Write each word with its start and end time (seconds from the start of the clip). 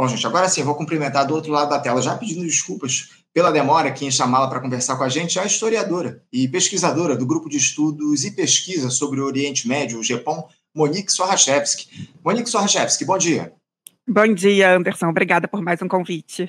Bom, 0.00 0.08
gente, 0.08 0.26
agora 0.26 0.48
sim, 0.48 0.60
eu 0.60 0.66
vou 0.66 0.74
cumprimentar 0.74 1.26
do 1.26 1.34
outro 1.34 1.52
lado 1.52 1.68
da 1.68 1.78
tela, 1.78 2.00
já 2.00 2.16
pedindo 2.16 2.42
desculpas 2.42 3.10
pela 3.34 3.52
demora 3.52 3.90
aqui 3.90 4.06
em 4.06 4.10
chamá-la 4.10 4.48
para 4.48 4.58
conversar 4.58 4.96
com 4.96 5.04
a 5.04 5.10
gente, 5.10 5.38
a 5.38 5.44
historiadora 5.44 6.24
e 6.32 6.48
pesquisadora 6.48 7.14
do 7.14 7.26
Grupo 7.26 7.50
de 7.50 7.58
Estudos 7.58 8.24
e 8.24 8.30
Pesquisa 8.30 8.88
sobre 8.88 9.20
o 9.20 9.26
Oriente 9.26 9.68
Médio, 9.68 9.98
o 9.98 10.02
GEPOM, 10.02 10.48
Monique 10.74 11.12
Sorachevski. 11.12 12.08
Monique 12.24 12.48
Sorachevski, 12.48 13.04
bom 13.04 13.18
dia. 13.18 13.52
Bom 14.08 14.32
dia, 14.32 14.74
Anderson. 14.74 15.08
Obrigada 15.08 15.46
por 15.46 15.60
mais 15.60 15.82
um 15.82 15.86
convite. 15.86 16.48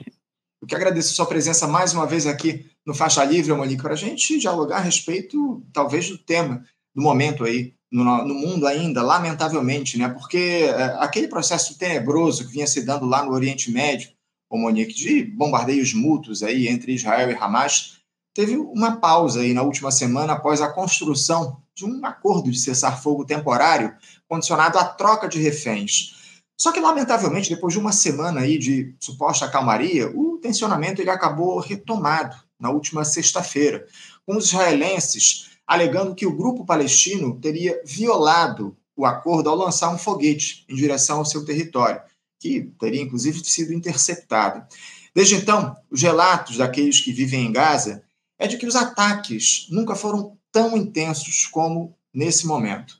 Eu 0.61 0.65
que 0.65 0.73
agradeço 0.73 1.11
a 1.11 1.15
sua 1.15 1.25
presença 1.25 1.67
mais 1.67 1.93
uma 1.93 2.07
vez 2.07 2.25
aqui 2.25 2.65
no 2.85 2.93
Faixa 2.93 3.21
Livre, 3.25 3.51
Monique, 3.51 3.83
para 3.83 3.95
a 3.95 3.97
gente 3.97 4.39
dialogar 4.39 4.77
a 4.77 4.79
respeito, 4.79 5.61
talvez, 5.73 6.09
do 6.09 6.17
tema 6.17 6.63
do 6.95 7.01
momento 7.01 7.43
aí, 7.43 7.73
no, 7.91 8.03
no 8.25 8.33
mundo 8.33 8.65
ainda, 8.65 9.03
lamentavelmente, 9.03 9.97
né? 9.97 10.07
Porque 10.07 10.65
é, 10.65 10.83
aquele 10.99 11.27
processo 11.27 11.77
tenebroso 11.77 12.45
que 12.45 12.53
vinha 12.53 12.67
se 12.67 12.83
dando 12.83 13.05
lá 13.05 13.23
no 13.23 13.33
Oriente 13.33 13.69
Médio, 13.69 14.09
o 14.49 14.57
Monique, 14.57 14.93
de 14.93 15.23
bombardeios 15.23 15.93
mútuos 15.93 16.41
aí 16.43 16.67
entre 16.67 16.93
Israel 16.93 17.29
e 17.29 17.35
Hamas, 17.35 17.97
teve 18.33 18.57
uma 18.57 18.97
pausa 18.97 19.41
aí 19.41 19.53
na 19.53 19.61
última 19.61 19.91
semana 19.91 20.33
após 20.33 20.61
a 20.61 20.71
construção 20.71 21.61
de 21.75 21.85
um 21.85 22.05
acordo 22.05 22.51
de 22.51 22.59
cessar-fogo 22.59 23.25
temporário 23.25 23.95
condicionado 24.27 24.77
à 24.77 24.85
troca 24.85 25.27
de 25.27 25.39
reféns. 25.39 26.15
Só 26.57 26.71
que, 26.71 26.79
lamentavelmente, 26.79 27.49
depois 27.49 27.73
de 27.73 27.79
uma 27.79 27.91
semana 27.91 28.41
aí 28.41 28.57
de 28.57 28.93
suposta 28.99 29.49
calmaria, 29.49 30.11
o 30.15 30.37
tensionamento 30.37 31.01
ele 31.01 31.09
acabou 31.09 31.59
retomado 31.59 32.35
na 32.59 32.69
última 32.69 33.03
sexta-feira, 33.03 33.87
com 34.25 34.37
os 34.37 34.49
israelenses 34.49 35.50
alegando 35.71 36.13
que 36.13 36.25
o 36.25 36.35
grupo 36.35 36.65
palestino 36.65 37.39
teria 37.39 37.81
violado 37.85 38.75
o 38.93 39.05
acordo 39.05 39.49
ao 39.49 39.55
lançar 39.55 39.89
um 39.89 39.97
foguete 39.97 40.65
em 40.67 40.75
direção 40.75 41.19
ao 41.19 41.25
seu 41.25 41.45
território, 41.45 42.01
que 42.37 42.69
teria 42.77 43.01
inclusive 43.01 43.41
sido 43.45 43.71
interceptado. 43.71 44.67
Desde 45.15 45.35
então, 45.35 45.73
os 45.89 46.01
relatos 46.01 46.57
daqueles 46.57 46.99
que 46.99 47.13
vivem 47.13 47.45
em 47.45 47.53
Gaza 47.53 48.03
é 48.37 48.47
de 48.47 48.57
que 48.57 48.65
os 48.65 48.75
ataques 48.75 49.67
nunca 49.69 49.95
foram 49.95 50.37
tão 50.51 50.75
intensos 50.75 51.45
como 51.45 51.95
nesse 52.13 52.45
momento. 52.45 52.99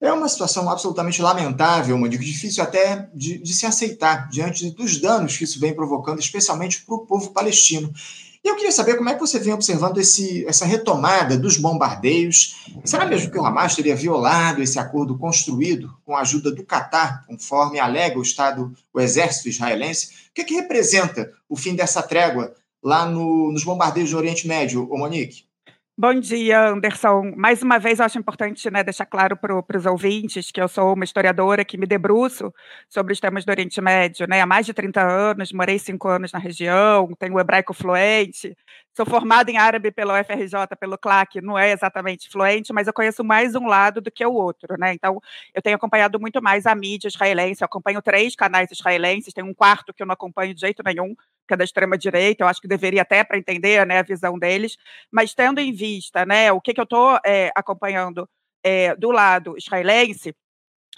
É 0.00 0.12
uma 0.12 0.28
situação 0.28 0.70
absolutamente 0.70 1.20
lamentável, 1.20 1.96
uma 1.96 2.08
difícil 2.08 2.62
até 2.62 3.10
de, 3.12 3.38
de, 3.38 3.52
se 3.52 3.66
aceitar 3.66 4.28
diante 4.28 4.70
dos 4.70 5.00
danos 5.00 5.36
que 5.36 5.42
isso 5.42 5.58
vem 5.58 5.74
provocando, 5.74 6.20
especialmente 6.20 6.84
para 6.84 6.94
o 6.94 7.04
povo 7.04 7.32
palestino. 7.32 7.92
Eu 8.46 8.54
queria 8.54 8.70
saber 8.70 8.96
como 8.96 9.08
é 9.08 9.14
que 9.14 9.20
você 9.20 9.40
vem 9.40 9.52
observando 9.52 9.98
esse, 9.98 10.46
essa 10.46 10.64
retomada 10.64 11.36
dos 11.36 11.56
bombardeios. 11.56 12.56
Será 12.84 13.04
mesmo 13.04 13.28
que 13.28 13.36
o 13.36 13.44
Hamas 13.44 13.74
teria 13.74 13.96
violado 13.96 14.62
esse 14.62 14.78
acordo 14.78 15.18
construído 15.18 15.92
com 16.04 16.16
a 16.16 16.20
ajuda 16.20 16.52
do 16.52 16.64
Catar, 16.64 17.26
conforme 17.26 17.80
alega 17.80 18.16
o 18.16 18.22
Estado, 18.22 18.72
o 18.94 19.00
exército 19.00 19.48
israelense? 19.48 20.10
O 20.30 20.34
que, 20.34 20.42
é 20.42 20.44
que 20.44 20.54
representa 20.54 21.32
o 21.48 21.56
fim 21.56 21.74
dessa 21.74 22.00
trégua 22.02 22.54
lá 22.80 23.04
no, 23.04 23.50
nos 23.50 23.64
bombardeios 23.64 24.10
do 24.12 24.16
Oriente 24.16 24.46
Médio, 24.46 24.88
Monique? 24.92 25.45
Bom 25.98 26.12
dia, 26.20 26.68
Anderson. 26.68 27.32
Mais 27.38 27.62
uma 27.62 27.78
vez, 27.78 27.98
eu 27.98 28.04
acho 28.04 28.18
importante 28.18 28.70
né, 28.70 28.84
deixar 28.84 29.06
claro 29.06 29.34
para 29.34 29.78
os 29.78 29.86
ouvintes 29.86 30.50
que 30.50 30.60
eu 30.60 30.68
sou 30.68 30.92
uma 30.92 31.04
historiadora 31.04 31.64
que 31.64 31.78
me 31.78 31.86
debruço 31.86 32.52
sobre 32.86 33.14
os 33.14 33.18
temas 33.18 33.46
do 33.46 33.50
Oriente 33.50 33.80
Médio. 33.80 34.26
Né? 34.28 34.42
Há 34.42 34.46
mais 34.46 34.66
de 34.66 34.74
30 34.74 35.00
anos, 35.00 35.52
morei 35.52 35.78
cinco 35.78 36.06
anos 36.06 36.32
na 36.32 36.38
região, 36.38 37.08
tenho 37.18 37.40
hebraico 37.40 37.72
fluente, 37.72 38.54
sou 38.94 39.06
formada 39.06 39.50
em 39.50 39.56
árabe 39.56 39.90
pelo 39.90 40.12
FRJ, 40.22 40.76
pelo 40.78 40.98
CLAC, 40.98 41.40
não 41.40 41.58
é 41.58 41.72
exatamente 41.72 42.28
fluente, 42.28 42.74
mas 42.74 42.86
eu 42.86 42.92
conheço 42.92 43.24
mais 43.24 43.54
um 43.54 43.66
lado 43.66 44.02
do 44.02 44.10
que 44.10 44.24
o 44.26 44.34
outro. 44.34 44.76
Né? 44.78 44.92
Então, 44.92 45.18
eu 45.54 45.62
tenho 45.62 45.76
acompanhado 45.76 46.20
muito 46.20 46.42
mais 46.42 46.66
a 46.66 46.74
mídia 46.74 47.08
israelense, 47.08 47.62
eu 47.62 47.66
acompanho 47.66 48.02
três 48.02 48.36
canais 48.36 48.70
israelenses, 48.70 49.32
tem 49.32 49.44
um 49.44 49.54
quarto 49.54 49.94
que 49.94 50.02
eu 50.02 50.06
não 50.06 50.12
acompanho 50.12 50.52
de 50.52 50.60
jeito 50.60 50.82
nenhum, 50.84 51.14
que 51.48 51.54
é 51.54 51.56
da 51.56 51.64
extrema-direita, 51.64 52.42
eu 52.42 52.48
acho 52.48 52.60
que 52.60 52.68
deveria 52.68 53.02
até 53.02 53.22
para 53.22 53.38
entender 53.38 53.86
né, 53.86 53.98
a 54.00 54.02
visão 54.02 54.38
deles, 54.38 54.76
mas 55.10 55.32
tendo 55.32 55.60
em 55.60 55.72
vista 55.72 55.85
né, 56.26 56.52
o 56.52 56.60
que, 56.60 56.74
que 56.74 56.80
eu 56.80 56.84
estou 56.84 57.18
é, 57.24 57.50
acompanhando 57.54 58.28
é, 58.64 58.94
do 58.96 59.10
lado 59.10 59.56
israelense, 59.56 60.34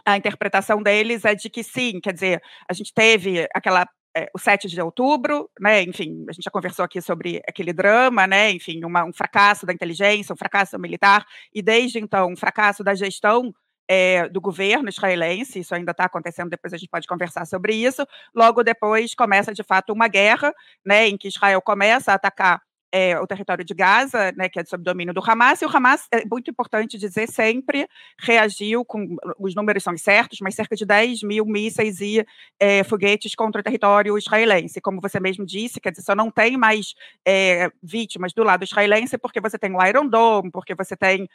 a 0.05 0.17
interpretação 0.17 0.83
deles 0.83 1.25
é 1.25 1.35
de 1.35 1.51
que 1.51 1.63
sim, 1.63 2.01
quer 2.01 2.13
dizer, 2.13 2.43
a 2.69 2.73
gente 2.73 2.93
teve 2.95 3.47
aquela 3.55 3.87
é, 4.17 4.29
o 4.35 4.39
7 4.39 4.69
de 4.69 4.81
outubro, 4.81 5.51
né, 5.61 5.83
enfim, 5.83 6.25
a 6.29 6.33
gente 6.33 6.45
já 6.45 6.51
conversou 6.51 6.85
aqui 6.85 7.01
sobre 7.01 7.41
aquele 7.49 7.73
drama, 7.73 8.27
né, 8.27 8.51
enfim, 8.51 8.85
uma, 8.85 9.05
um 9.05 9.13
fracasso 9.13 9.67
da 9.67 9.73
inteligência, 9.73 10.33
um 10.33 10.37
fracasso 10.37 10.79
militar, 10.79 11.25
e 11.55 11.63
desde 11.63 11.99
então, 11.99 12.33
um 12.33 12.37
fracasso 12.37 12.83
da 12.83 12.95
gestão 12.95 13.53
é, 13.89 14.29
do 14.29 14.41
governo 14.41 14.89
israelense, 14.89 15.61
isso 15.61 15.75
ainda 15.75 15.93
está 15.93 16.05
acontecendo, 16.05 16.51
depois 16.51 16.75
a 16.75 16.77
gente 16.77 16.91
pode 16.91 17.07
conversar 17.07 17.47
sobre 17.47 17.75
isso. 17.75 18.07
Logo 18.35 18.63
depois 18.63 19.15
começa, 19.15 19.55
de 19.55 19.63
fato, 19.63 19.93
uma 19.93 20.09
guerra, 20.09 20.53
né, 20.85 21.09
em 21.09 21.17
que 21.17 21.29
Israel 21.29 21.63
começa 21.63 22.13
a 22.13 22.15
atacar 22.17 22.61
é, 22.93 23.19
o 23.19 23.27
território 23.27 23.65
de 23.65 23.75
Gaza, 23.75 24.33
né, 24.37 24.49
que 24.49 24.59
é 24.59 24.65
sob 24.65 24.83
domínio 24.83 25.13
do 25.13 25.23
Hamas, 25.25 25.61
e 25.61 25.67
o 25.67 25.69
Hamas, 25.69 26.07
é 26.13 26.25
muito 26.25 26.51
importante 26.51 26.99
dizer, 26.99 27.29
sempre 27.29 27.89
reagiu 28.19 28.85
com, 28.85 29.17
os 29.39 29.55
números 29.55 29.83
são 29.83 29.97
certos, 29.97 30.39
mas 30.41 30.55
cerca 30.55 30.75
de 30.75 30.87
10 30.87 31.23
mil 31.23 31.45
mísseis 31.45 32.01
e 32.01 32.25
é, 32.59 32.83
foguetes 32.85 33.35
contra 33.35 33.61
o 33.61 33.65
território 33.65 34.17
israelense. 34.17 34.81
Como 34.81 35.01
você 35.01 35.21
mesmo 35.21 35.45
disse, 35.45 35.81
quer 35.81 35.91
dizer, 35.91 36.03
só 36.03 36.15
não 36.15 36.31
tem 36.31 36.57
mais 36.57 36.95
é, 37.27 37.71
vítimas 37.83 38.33
do 38.33 38.43
lado 38.43 38.65
israelense 38.65 39.19
porque 39.19 39.41
você 39.41 39.59
tem 39.59 39.75
o 39.75 39.85
Iron 39.85 40.07
Dome, 40.07 40.51
porque 40.51 40.75
você 40.75 40.97
tem 40.97 41.29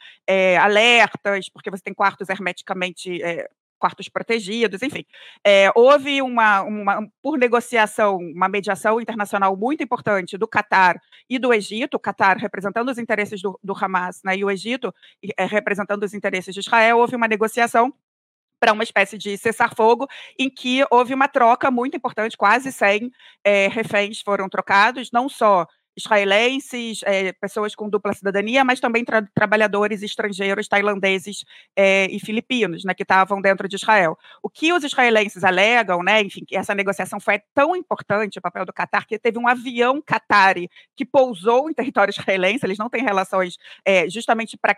alertas, 0.60 1.48
porque 1.48 1.70
você 1.70 1.82
tem 1.82 1.94
quartos 1.94 2.28
hermeticamente 2.28 3.20
quartos 3.78 4.08
protegidos, 4.08 4.82
enfim. 4.82 5.04
É, 5.44 5.70
houve 5.74 6.22
uma, 6.22 6.62
uma, 6.62 7.08
por 7.22 7.38
negociação, 7.38 8.16
uma 8.16 8.48
mediação 8.48 9.00
internacional 9.00 9.56
muito 9.56 9.82
importante 9.82 10.38
do 10.38 10.48
Catar 10.48 11.00
e 11.28 11.38
do 11.38 11.52
Egito, 11.52 11.94
o 11.94 12.00
Catar 12.00 12.36
representando 12.36 12.90
os 12.90 12.98
interesses 12.98 13.42
do, 13.42 13.58
do 13.62 13.74
Hamas 13.74 14.20
né, 14.24 14.36
e 14.36 14.44
o 14.44 14.50
Egito 14.50 14.94
é, 15.36 15.44
representando 15.44 16.02
os 16.02 16.14
interesses 16.14 16.54
de 16.54 16.60
Israel, 16.60 16.98
houve 16.98 17.16
uma 17.16 17.28
negociação 17.28 17.92
para 18.58 18.72
uma 18.72 18.82
espécie 18.82 19.18
de 19.18 19.36
cessar-fogo, 19.36 20.08
em 20.38 20.48
que 20.48 20.82
houve 20.90 21.12
uma 21.12 21.28
troca 21.28 21.70
muito 21.70 21.96
importante, 21.96 22.36
quase 22.36 22.72
100 22.72 23.10
é, 23.44 23.68
reféns 23.68 24.20
foram 24.22 24.48
trocados, 24.48 25.10
não 25.12 25.28
só 25.28 25.66
israelenses, 25.96 27.00
é, 27.04 27.32
pessoas 27.32 27.74
com 27.74 27.88
dupla 27.88 28.12
cidadania, 28.12 28.64
mas 28.64 28.80
também 28.80 29.04
tra 29.04 29.22
trabalhadores 29.34 30.02
estrangeiros 30.02 30.68
tailandeses 30.68 31.44
é, 31.76 32.06
e 32.06 32.18
filipinos, 32.18 32.84
né, 32.84 32.94
que 32.94 33.02
estavam 33.02 33.40
dentro 33.40 33.68
de 33.68 33.76
Israel. 33.76 34.18
O 34.42 34.50
que 34.50 34.72
os 34.72 34.82
israelenses 34.82 35.44
alegam, 35.44 36.02
né, 36.02 36.20
enfim, 36.22 36.44
que 36.44 36.56
essa 36.56 36.74
negociação 36.74 37.20
foi 37.20 37.40
tão 37.54 37.76
importante, 37.76 38.38
o 38.38 38.42
papel 38.42 38.64
do 38.64 38.72
Qatar, 38.72 39.06
que 39.06 39.18
teve 39.18 39.38
um 39.38 39.48
avião 39.48 40.02
qatari 40.02 40.68
que 40.96 41.04
pousou 41.04 41.70
em 41.70 41.74
território 41.74 42.10
israelense, 42.10 42.64
eles 42.66 42.78
não 42.78 42.90
têm 42.90 43.02
relações 43.02 43.56
é, 43.84 44.08
justamente 44.08 44.56
para 44.56 44.76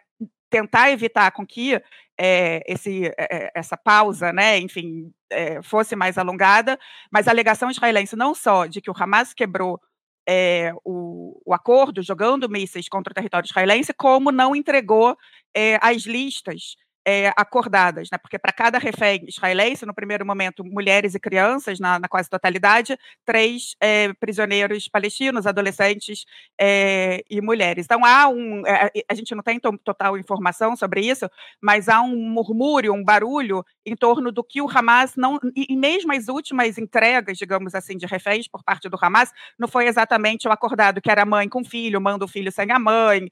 tentar 0.48 0.90
evitar 0.90 1.30
com 1.32 1.46
que 1.46 1.80
é, 2.18 2.62
esse, 2.66 3.06
é, 3.18 3.50
essa 3.54 3.76
pausa, 3.76 4.32
né, 4.32 4.58
enfim, 4.58 5.12
é, 5.30 5.60
fosse 5.62 5.96
mais 5.96 6.16
alongada, 6.16 6.78
mas 7.10 7.28
a 7.28 7.30
alegação 7.30 7.70
israelense 7.70 8.16
não 8.16 8.34
só 8.34 8.66
de 8.66 8.80
que 8.80 8.90
o 8.90 8.94
Hamas 8.96 9.34
quebrou 9.34 9.80
é, 10.28 10.72
o, 10.84 11.40
o, 11.44 11.54
acordo 11.54 12.02
jogando 12.02 12.48
mísseis 12.48 12.88
contra 12.88 13.12
o 13.12 13.14
território 13.14 13.46
israelense, 13.46 13.94
como 13.94 14.32
não 14.32 14.56
entregou 14.56 15.16
é, 15.54 15.78
as 15.80 16.02
listas 16.02 16.76
é, 17.06 17.32
acordadas, 17.36 18.08
né? 18.10 18.18
porque 18.18 18.36
para 18.36 18.52
cada 18.52 18.78
refém 18.78 19.24
israelense, 19.28 19.86
no 19.86 19.94
primeiro 19.94 20.26
momento, 20.26 20.64
mulheres 20.64 21.14
e 21.14 21.20
crianças, 21.20 21.78
na, 21.78 22.00
na 22.00 22.08
quase 22.08 22.28
totalidade, 22.28 22.98
três 23.24 23.76
é, 23.80 24.12
prisioneiros 24.14 24.88
palestinos, 24.88 25.46
adolescentes 25.46 26.24
é, 26.60 27.22
e 27.30 27.40
mulheres. 27.40 27.84
Então, 27.84 28.04
há 28.04 28.28
um. 28.28 28.62
a 29.08 29.14
gente 29.14 29.34
não 29.36 29.42
tem 29.42 29.60
total 29.60 30.18
informação 30.18 30.74
sobre 30.74 31.00
isso, 31.00 31.30
mas 31.62 31.88
há 31.88 32.02
um 32.02 32.16
murmúrio, 32.16 32.92
um 32.92 33.04
barulho 33.04 33.64
em 33.84 33.94
torno 33.94 34.32
do 34.32 34.42
que 34.42 34.60
o 34.60 34.68
Hamas 34.68 35.14
não. 35.16 35.38
E 35.54 35.76
mesmo 35.76 36.12
as 36.12 36.26
últimas 36.26 36.76
entregas, 36.76 37.38
digamos 37.38 37.72
assim, 37.76 37.96
de 37.96 38.06
reféns 38.06 38.48
por 38.48 38.64
parte 38.64 38.88
do 38.88 38.98
Hamas, 39.00 39.30
não 39.56 39.68
foi 39.68 39.86
exatamente 39.86 40.48
o 40.48 40.50
acordado, 40.50 41.00
que 41.00 41.10
era 41.10 41.24
mãe 41.24 41.48
com 41.48 41.64
filho, 41.64 42.00
manda 42.00 42.24
o 42.24 42.28
filho 42.28 42.50
sem 42.50 42.72
a 42.72 42.80
mãe, 42.80 43.28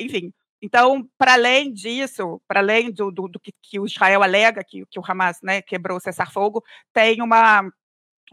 enfim 0.00 0.30
então, 0.60 1.08
para 1.16 1.34
além 1.34 1.72
disso, 1.72 2.40
para 2.46 2.60
além 2.60 2.90
do, 2.90 3.10
do, 3.10 3.28
do 3.28 3.40
que, 3.40 3.52
que, 3.62 3.78
o 3.78 3.86
Israel 3.86 4.22
alega 4.22 4.64
que, 4.64 4.84
que 4.90 4.98
o 4.98 5.02
Hamas 5.06 5.38
né, 5.42 5.62
quebrou 5.62 5.98
o 5.98 6.00
cessar-fogo, 6.00 6.62
tem 6.92 7.22
uma 7.22 7.70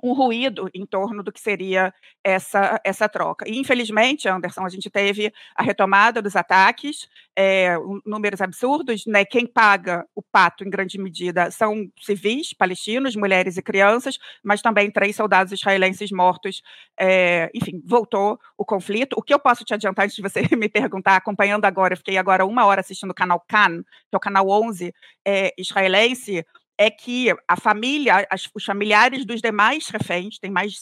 um 0.04 0.14
ruído 0.14 0.70
em 0.74 0.86
torno 0.86 1.24
do 1.24 1.32
que 1.32 1.40
seria 1.40 1.94
essa, 2.24 2.80
essa 2.84 3.08
troca. 3.08 3.48
E, 3.48 3.58
infelizmente, 3.58 4.28
Anderson, 4.28 4.66
a 4.66 4.70
gente 4.70 4.90
teve 4.90 5.32
a 5.56 5.64
retomada 5.64 6.22
dos 6.22 6.36
ataques, 6.36 7.08
é, 7.38 7.76
números 8.06 8.42
absurdos, 8.42 9.06
né? 9.06 9.26
Quem 9.26 9.46
paga 9.46 10.06
o 10.16 10.22
pato, 10.22 10.64
em 10.64 10.70
grande 10.70 10.98
medida, 10.98 11.52
são 11.52 11.90
civis 12.00 12.54
palestinos, 12.54 13.16
mulheres 13.16 13.58
e 13.58 13.62
crianças, 13.62 14.18
mas 14.44 14.62
também 14.62 14.90
três 14.90 15.16
soldados 15.16 15.52
israelenses 15.52 16.12
mortos. 16.12 16.62
É, 17.00 17.52
enfim, 17.54 17.82
voltou 17.86 18.40
o 18.58 18.66
conflito. 18.66 19.16
O 19.18 19.22
que 19.22 19.34
eu 19.34 19.40
posso 19.40 19.66
te 19.66 19.74
adiantar 19.74 20.06
antes 20.06 20.16
de 20.16 20.22
você 20.22 20.42
me 20.56 20.70
perguntar, 20.70 21.16
acompanhando 21.18 21.66
agora, 21.66 21.94
eu 21.94 21.98
fiquei 21.98 22.18
agora 22.18 22.46
uma 22.46 22.66
hora 22.66 22.82
assistindo 22.82 23.12
o 23.12 23.16
canal 23.16 23.44
Can, 23.48 23.84
que 23.84 24.14
é 24.14 24.18
o 24.18 24.20
canal 24.20 24.50
11 24.50 24.94
é, 25.26 25.54
israelense, 25.58 26.46
é 26.78 26.90
que 26.90 27.34
a 27.48 27.56
família, 27.56 28.28
as, 28.30 28.50
os 28.54 28.64
familiares 28.64 29.26
dos 29.26 29.42
demais 29.42 29.88
reféns, 29.90 30.38
tem 30.38 30.52
mais 30.52 30.74
de 30.74 30.80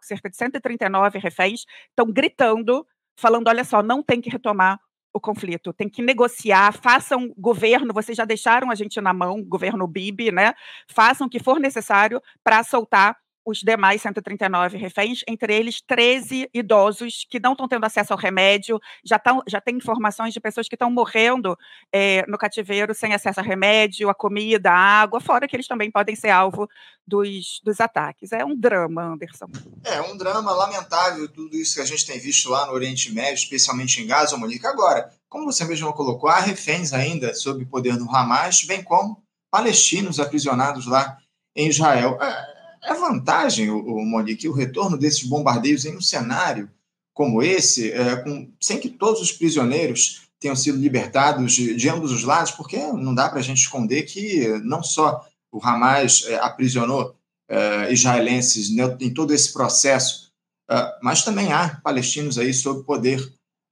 cerca 0.00 0.28
de 0.28 0.36
139 0.36 1.18
reféns, 1.18 1.64
estão 1.88 2.12
gritando, 2.12 2.86
falando: 3.16 3.48
olha 3.48 3.64
só, 3.64 3.82
não 3.82 4.02
tem 4.02 4.20
que 4.20 4.30
retomar 4.30 4.78
o 5.12 5.20
conflito, 5.20 5.72
tem 5.72 5.88
que 5.88 6.02
negociar, 6.02 6.72
façam 6.72 7.34
governo, 7.36 7.92
vocês 7.92 8.16
já 8.16 8.24
deixaram 8.24 8.70
a 8.70 8.74
gente 8.74 9.00
na 9.00 9.12
mão, 9.12 9.42
governo 9.42 9.86
Bibi, 9.86 10.30
né? 10.30 10.54
Façam 10.88 11.26
o 11.26 11.30
que 11.30 11.42
for 11.42 11.58
necessário 11.58 12.22
para 12.44 12.62
soltar 12.62 13.16
os 13.44 13.58
demais 13.58 14.02
139 14.02 14.76
reféns, 14.76 15.22
entre 15.26 15.54
eles 15.54 15.80
13 15.80 16.48
idosos 16.52 17.26
que 17.28 17.40
não 17.40 17.52
estão 17.52 17.68
tendo 17.68 17.84
acesso 17.84 18.12
ao 18.12 18.18
remédio, 18.18 18.78
já, 19.04 19.18
tão, 19.18 19.42
já 19.46 19.60
tem 19.60 19.76
informações 19.76 20.32
de 20.34 20.40
pessoas 20.40 20.68
que 20.68 20.74
estão 20.74 20.90
morrendo 20.90 21.56
é, 21.92 22.24
no 22.28 22.38
cativeiro 22.38 22.94
sem 22.94 23.14
acesso 23.14 23.40
a 23.40 23.42
remédio, 23.42 24.08
a 24.08 24.14
comida, 24.14 24.70
a 24.70 24.76
água, 24.76 25.20
fora 25.20 25.48
que 25.48 25.56
eles 25.56 25.66
também 25.66 25.90
podem 25.90 26.14
ser 26.14 26.30
alvo 26.30 26.68
dos, 27.06 27.60
dos 27.64 27.80
ataques. 27.80 28.32
É 28.32 28.44
um 28.44 28.56
drama, 28.56 29.02
Anderson. 29.02 29.46
É 29.84 30.00
um 30.00 30.16
drama 30.16 30.52
lamentável, 30.52 31.28
tudo 31.28 31.56
isso 31.56 31.74
que 31.74 31.80
a 31.80 31.86
gente 31.86 32.06
tem 32.06 32.18
visto 32.18 32.48
lá 32.50 32.66
no 32.66 32.72
Oriente 32.72 33.12
Médio, 33.12 33.34
especialmente 33.34 34.00
em 34.00 34.06
Gaza, 34.06 34.36
Monique. 34.36 34.66
Agora, 34.66 35.10
como 35.28 35.46
você 35.46 35.64
mesmo 35.64 35.92
colocou, 35.92 36.28
há 36.28 36.40
reféns 36.40 36.92
ainda 36.92 37.34
sob 37.34 37.64
o 37.64 37.68
poder 37.68 37.96
do 37.96 38.08
Hamas, 38.08 38.64
bem 38.64 38.82
como 38.82 39.22
palestinos 39.50 40.20
aprisionados 40.20 40.86
lá 40.86 41.18
em 41.56 41.68
Israel. 41.68 42.18
É, 42.20 42.59
é 42.82 42.94
vantagem, 42.94 43.70
o, 43.70 44.04
Monique, 44.04 44.48
o 44.48 44.52
retorno 44.52 44.96
desses 44.96 45.24
bombardeios 45.24 45.84
em 45.84 45.96
um 45.96 46.00
cenário 46.00 46.70
como 47.12 47.42
esse, 47.42 47.92
é, 47.92 48.16
com, 48.16 48.50
sem 48.60 48.78
que 48.78 48.88
todos 48.88 49.20
os 49.20 49.32
prisioneiros 49.32 50.22
tenham 50.38 50.56
sido 50.56 50.78
libertados 50.78 51.52
de, 51.52 51.74
de 51.74 51.88
ambos 51.88 52.12
os 52.12 52.24
lados, 52.24 52.52
porque 52.52 52.78
não 52.78 53.14
dá 53.14 53.28
para 53.28 53.40
a 53.40 53.42
gente 53.42 53.58
esconder 53.58 54.04
que 54.04 54.48
não 54.64 54.82
só 54.82 55.26
o 55.52 55.60
Hamas 55.62 56.24
é, 56.26 56.36
aprisionou 56.36 57.14
é, 57.48 57.92
israelenses 57.92 58.70
em 58.70 59.12
todo 59.12 59.34
esse 59.34 59.52
processo, 59.52 60.32
é, 60.70 60.98
mas 61.02 61.22
também 61.22 61.52
há 61.52 61.80
palestinos 61.82 62.38
aí 62.38 62.54
sob 62.54 62.84
poder 62.84 63.20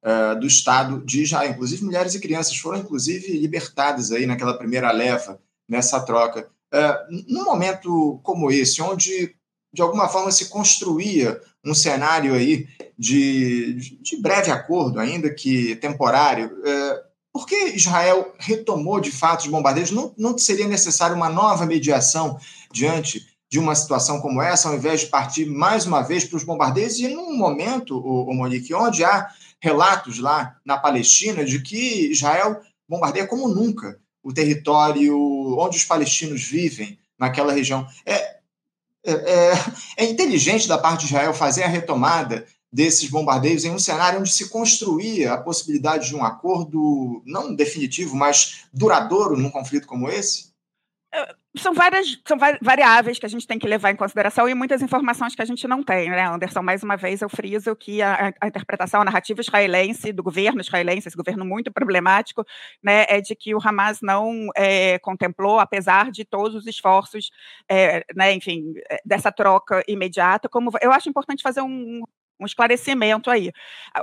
é, 0.03 0.35
do 0.35 0.47
Estado 0.47 1.05
de 1.05 1.23
Israel. 1.23 1.53
Inclusive, 1.53 1.85
mulheres 1.85 2.15
e 2.15 2.21
crianças 2.21 2.57
foram, 2.57 2.79
inclusive, 2.79 3.39
libertadas 3.39 4.13
aí 4.13 4.27
naquela 4.27 4.59
primeira 4.59 4.91
leva, 4.91 5.41
nessa 5.69 6.01
troca. 6.01 6.51
Uh, 6.73 7.25
num 7.29 7.45
momento 7.45 8.21
como 8.23 8.51
esse, 8.51 8.83
onde 8.83 9.35
de 9.73 9.83
alguma 9.83 10.09
forma 10.09 10.31
se 10.31 10.49
construía 10.49 11.41
um 11.65 11.75
cenário 11.75 12.35
aí 12.35 12.67
de, 12.99 13.75
de 14.01 14.21
breve 14.21 14.51
acordo, 14.51 14.99
ainda 14.99 15.33
que 15.33 15.77
temporário, 15.77 16.47
uh, 16.47 17.09
por 17.33 17.47
que 17.47 17.55
Israel 17.77 18.35
retomou 18.39 19.01
de 19.01 19.13
fato 19.13 19.43
os 19.43 19.47
bombardeios? 19.47 19.91
Não, 19.91 20.13
não 20.19 20.37
seria 20.37 20.67
necessário 20.67 21.15
uma 21.15 21.29
nova 21.29 21.67
mediação 21.67 22.39
diante 22.73 23.25
de 23.51 23.59
uma 23.59 23.75
situação 23.75 24.21
como 24.21 24.43
essa, 24.43 24.69
ao 24.69 24.75
invés 24.75 25.01
de 25.01 25.07
partir 25.07 25.47
mais 25.47 25.87
uma 25.87 26.03
vez 26.03 26.25
para 26.25 26.37
os 26.37 26.45
bombardeios? 26.45 26.99
E 26.99 27.09
num 27.09 27.37
momento, 27.37 27.97
o, 27.97 28.31
o 28.31 28.35
Monique, 28.35 28.75
onde 28.75 29.05
há 29.05 29.29
relatos 29.61 30.19
lá 30.19 30.57
na 30.65 30.77
Palestina 30.77 31.45
de 31.45 31.63
que 31.63 32.11
Israel 32.11 32.61
bombardeia 32.89 33.27
como 33.27 33.49
nunca 33.49 33.99
o 34.23 34.33
território 34.33 35.17
onde 35.59 35.77
os 35.77 35.85
palestinos 35.85 36.43
vivem, 36.43 36.99
naquela 37.19 37.53
região. 37.53 37.87
É, 38.07 38.39
é, 39.05 39.13
é, 39.13 39.53
é 39.99 40.05
inteligente 40.05 40.69
da 40.69 40.79
parte 40.79 41.01
de 41.01 41.07
Israel 41.07 41.35
fazer 41.35 41.65
a 41.65 41.69
retomada 41.69 42.47
desses 42.71 43.09
bombardeios 43.09 43.65
em 43.65 43.71
um 43.71 43.79
cenário 43.79 44.21
onde 44.21 44.33
se 44.33 44.51
construía 44.51 45.33
a 45.33 45.41
possibilidade 45.41 46.09
de 46.09 46.15
um 46.15 46.23
acordo, 46.23 47.23
não 47.25 47.55
definitivo, 47.55 48.15
mas 48.15 48.67
duradouro 48.73 49.37
num 49.37 49.51
conflito 49.51 49.87
como 49.87 50.09
esse? 50.09 50.53
São 51.61 51.75
várias 51.75 52.21
são 52.27 52.39
variáveis 52.61 53.19
que 53.19 53.27
a 53.27 53.29
gente 53.29 53.47
tem 53.47 53.59
que 53.59 53.67
levar 53.67 53.91
em 53.91 53.97
consideração 53.97 54.49
e 54.49 54.55
muitas 54.55 54.83
informações 54.83 55.35
que 55.35 55.43
a 55.43 55.45
gente 55.45 55.67
não 55.69 55.83
tem, 55.83 56.11
né, 56.11 56.27
Anderson? 56.27 56.63
Mais 56.63 56.83
uma 56.83 56.97
vez 56.97 57.23
eu 57.23 57.29
friso 57.29 57.75
que 57.77 58.03
a, 58.03 58.33
a 58.41 58.49
interpretação, 58.49 59.01
a 59.01 59.05
narrativa 59.05 59.41
israelense, 59.41 60.13
do 60.13 60.23
governo 60.23 60.61
israelense, 60.61 61.09
esse 61.09 61.17
governo 61.17 61.45
muito 61.45 61.73
problemático, 61.73 62.45
né, 62.83 63.05
é 63.09 63.21
de 63.21 63.35
que 63.35 63.55
o 63.55 63.59
Hamas 63.63 64.01
não 64.03 64.49
é, 64.57 64.99
contemplou, 64.99 65.59
apesar 65.61 66.11
de 66.11 66.25
todos 66.25 66.55
os 66.55 66.67
esforços, 66.67 67.31
é, 67.69 68.05
né, 68.15 68.33
enfim, 68.33 68.73
é, 68.91 68.99
dessa 69.05 69.33
troca 69.33 69.83
imediata, 69.89 70.49
como 70.49 70.71
eu 70.81 70.93
acho 70.93 71.09
importante 71.09 71.43
fazer 71.43 71.63
um, 71.63 72.03
um 72.41 72.47
esclarecimento 72.47 73.31
aí. 73.31 73.53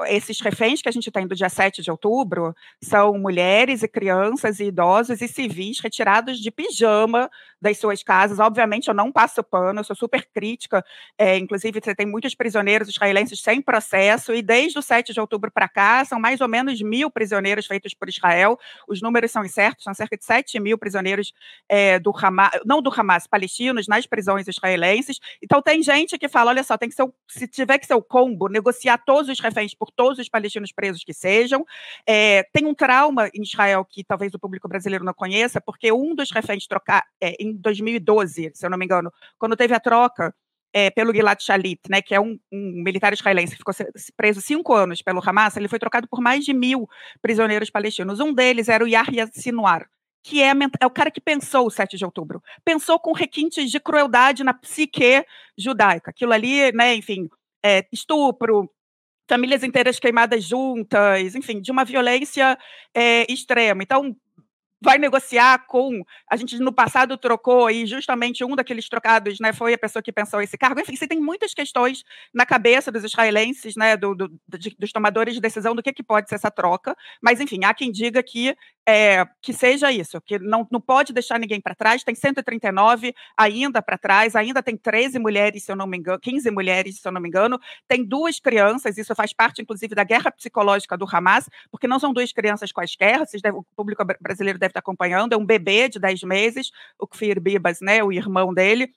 Esses 0.07 0.39
reféns 0.39 0.81
que 0.81 0.89
a 0.89 0.91
gente 0.91 1.11
tem 1.11 1.27
do 1.27 1.35
dia 1.35 1.49
7 1.49 1.81
de 1.81 1.89
outubro 1.89 2.55
são 2.81 3.17
mulheres 3.17 3.83
e 3.83 3.87
crianças 3.87 4.59
e 4.59 4.65
idosos 4.65 5.21
e 5.21 5.27
civis 5.27 5.79
retirados 5.79 6.39
de 6.39 6.51
pijama 6.51 7.29
das 7.61 7.77
suas 7.77 8.03
casas. 8.03 8.39
Obviamente, 8.39 8.87
eu 8.87 8.93
não 8.93 9.11
passo 9.11 9.43
pano, 9.43 9.79
eu 9.79 9.83
sou 9.83 9.95
super 9.95 10.25
crítica. 10.33 10.85
É, 11.17 11.37
inclusive, 11.37 11.79
você 11.83 11.95
tem 11.95 12.05
muitos 12.05 12.35
prisioneiros 12.35 12.89
israelenses 12.89 13.39
sem 13.39 13.61
processo, 13.61 14.33
e 14.33 14.41
desde 14.41 14.77
o 14.77 14.81
7 14.81 15.13
de 15.13 15.19
outubro 15.19 15.51
para 15.51 15.67
cá, 15.67 16.05
são 16.05 16.19
mais 16.19 16.41
ou 16.41 16.47
menos 16.47 16.81
mil 16.81 17.09
prisioneiros 17.09 17.65
feitos 17.65 17.93
por 17.93 18.09
Israel. 18.09 18.57
Os 18.87 19.01
números 19.01 19.31
são 19.31 19.43
incertos, 19.43 19.83
são 19.83 19.93
cerca 19.93 20.17
de 20.17 20.25
7 20.25 20.59
mil 20.59 20.77
prisioneiros 20.77 21.33
é, 21.67 21.97
do 21.99 22.13
Hamas, 22.15 22.51
não 22.65 22.81
do 22.81 22.93
Hamas, 22.95 23.25
palestinos, 23.25 23.87
nas 23.87 24.05
prisões 24.05 24.47
israelenses. 24.47 25.19
Então, 25.41 25.61
tem 25.61 25.81
gente 25.81 26.17
que 26.17 26.27
fala: 26.27 26.51
olha 26.51 26.63
só, 26.63 26.77
tem 26.77 26.89
que 26.89 26.95
ser 26.95 27.05
se 27.27 27.47
tiver 27.47 27.79
que 27.79 27.87
ser 27.87 27.95
o 27.95 28.01
negociar 28.49 28.97
todos 28.97 29.29
os 29.29 29.39
reféns 29.39 29.73
por 29.73 29.91
todos 29.91 30.19
os 30.19 30.29
palestinos 30.29 30.71
presos 30.71 31.03
que 31.03 31.13
sejam. 31.13 31.65
É, 32.07 32.43
tem 32.53 32.65
um 32.65 32.73
trauma 32.73 33.29
em 33.33 33.41
Israel 33.41 33.85
que 33.85 34.03
talvez 34.03 34.33
o 34.33 34.39
público 34.39 34.67
brasileiro 34.67 35.03
não 35.03 35.13
conheça, 35.13 35.59
porque 35.59 35.91
um 35.91 36.15
dos 36.15 36.31
reféns 36.31 36.67
trocar 36.67 37.03
é, 37.21 37.35
em 37.39 37.53
2012, 37.53 38.51
se 38.53 38.65
eu 38.65 38.69
não 38.69 38.77
me 38.77 38.85
engano, 38.85 39.11
quando 39.37 39.55
teve 39.55 39.73
a 39.73 39.79
troca 39.79 40.33
é, 40.75 40.89
pelo 40.89 41.13
Gilad 41.13 41.41
Shalit, 41.41 41.79
né, 41.89 42.01
que 42.01 42.13
é 42.13 42.19
um, 42.19 42.37
um, 42.51 42.83
militar 42.83 43.13
israelense 43.13 43.53
que 43.53 43.59
ficou 43.59 43.73
preso 44.17 44.41
cinco 44.41 44.73
anos 44.73 45.01
pelo 45.01 45.21
Hamas, 45.25 45.55
ele 45.55 45.69
foi 45.69 45.79
trocado 45.79 46.05
por 46.05 46.19
mais 46.19 46.43
de 46.43 46.53
mil 46.53 46.85
prisioneiros 47.21 47.69
palestinos. 47.69 48.19
Um 48.19 48.33
deles 48.33 48.67
era 48.67 48.83
o 48.83 48.87
Yahya 48.87 49.25
Sinwar, 49.31 49.87
que 50.21 50.41
é, 50.41 50.51
é, 50.81 50.85
o 50.85 50.89
cara 50.89 51.09
que 51.09 51.21
pensou 51.21 51.67
o 51.67 51.71
7 51.71 51.95
de 51.95 52.03
outubro. 52.03 52.43
Pensou 52.65 52.99
com 52.99 53.13
requintes 53.13 53.71
de 53.71 53.79
crueldade 53.79 54.43
na 54.43 54.53
psique 54.53 55.25
judaica. 55.57 56.11
Aquilo 56.11 56.33
ali, 56.33 56.73
né, 56.73 56.93
enfim, 56.93 57.29
é, 57.65 57.83
estupro, 57.91 58.69
famílias 59.27 59.63
inteiras 59.63 59.99
queimadas 59.99 60.43
juntas, 60.43 61.33
enfim, 61.33 61.59
de 61.59 61.71
uma 61.71 61.83
violência 61.83 62.55
é, 62.93 63.31
extrema. 63.31 63.81
Então, 63.81 64.15
vai 64.81 64.97
negociar 64.97 65.65
com. 65.67 66.01
A 66.29 66.35
gente 66.35 66.57
no 66.59 66.71
passado 66.71 67.17
trocou 67.17 67.69
e 67.69 67.85
justamente 67.85 68.43
um 68.43 68.55
daqueles 68.55 68.87
trocados 68.87 69.39
né, 69.39 69.53
foi 69.53 69.73
a 69.73 69.77
pessoa 69.77 70.01
que 70.03 70.11
pensou 70.11 70.41
esse 70.41 70.57
cargo. 70.57 70.79
Enfim, 70.79 70.95
você 70.95 71.07
tem 71.07 71.19
muitas 71.19 71.53
questões 71.53 72.03
na 72.33 72.45
cabeça 72.45 72.91
dos 72.91 73.03
israelenses, 73.03 73.75
né, 73.75 73.97
do, 73.97 74.13
do, 74.13 74.31
de, 74.47 74.75
dos 74.77 74.91
tomadores 74.91 75.33
de 75.33 75.41
decisão 75.41 75.75
do 75.75 75.81
que, 75.81 75.93
que 75.93 76.03
pode 76.03 76.29
ser 76.29 76.35
essa 76.35 76.51
troca. 76.51 76.95
Mas, 77.21 77.39
enfim, 77.39 77.63
há 77.63 77.73
quem 77.73 77.91
diga 77.91 78.21
que, 78.21 78.55
é, 78.87 79.25
que 79.41 79.53
seja 79.53 79.91
isso, 79.91 80.21
que 80.21 80.37
não, 80.37 80.67
não 80.71 80.81
pode 80.81 81.13
deixar 81.13 81.39
ninguém 81.39 81.59
para 81.59 81.73
trás. 81.73 82.03
Tem 82.03 82.13
139 82.13 83.13
ainda 83.37 83.81
para 83.81 83.97
trás, 83.97 84.35
ainda 84.35 84.61
tem 84.61 84.77
13 84.77 85.19
mulheres, 85.19 85.63
se 85.63 85.71
eu 85.71 85.75
não 85.75 85.87
me 85.87 85.97
engano, 85.97 86.19
15 86.19 86.51
mulheres, 86.51 86.99
se 86.99 87.07
eu 87.07 87.11
não 87.11 87.21
me 87.21 87.29
engano. 87.29 87.59
Tem 87.87 88.03
duas 88.03 88.39
crianças, 88.39 88.97
isso 88.97 89.15
faz 89.15 89.33
parte, 89.33 89.61
inclusive, 89.61 89.95
da 89.95 90.03
guerra 90.03 90.31
psicológica 90.31 90.97
do 90.97 91.05
Hamas, 91.11 91.49
porque 91.71 91.87
não 91.87 91.99
são 91.99 92.13
duas 92.13 92.31
crianças 92.31 92.71
quaisquer, 92.71 93.21
o 93.53 93.63
público 93.75 94.03
brasileiro 94.21 94.59
deve 94.59 94.74
está 94.75 94.79
acompanhando, 94.79 95.33
é 95.33 95.37
um 95.37 95.45
bebê 95.45 95.89
de 95.89 95.99
10 95.99 96.23
meses, 96.23 96.71
o 96.99 97.07
Kfir 97.07 97.39
Bibas, 97.39 97.79
né, 97.81 98.03
o 98.03 98.11
irmão 98.11 98.53
dele, 98.53 98.91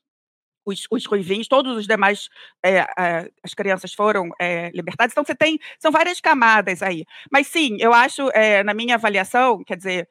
os, 0.66 0.86
os 0.90 1.06
ruivinhos, 1.06 1.48
todos 1.48 1.76
os 1.76 1.86
demais, 1.86 2.28
é, 2.62 2.78
é, 2.78 3.30
as 3.42 3.54
crianças 3.54 3.94
foram 3.94 4.30
é, 4.40 4.70
libertadas. 4.74 5.12
Então, 5.12 5.24
você 5.24 5.34
tem, 5.34 5.58
são 5.80 5.90
várias 5.90 6.20
camadas 6.20 6.82
aí. 6.82 7.04
Mas, 7.32 7.46
sim, 7.46 7.78
eu 7.80 7.92
acho, 7.94 8.28
é, 8.34 8.62
na 8.62 8.74
minha 8.74 8.96
avaliação, 8.96 9.62
quer 9.64 9.76
dizer, 9.76 10.08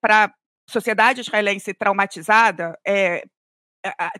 para 0.00 0.34
sociedade 0.68 1.20
israelense 1.20 1.72
traumatizada, 1.74 2.78
é, 2.86 3.24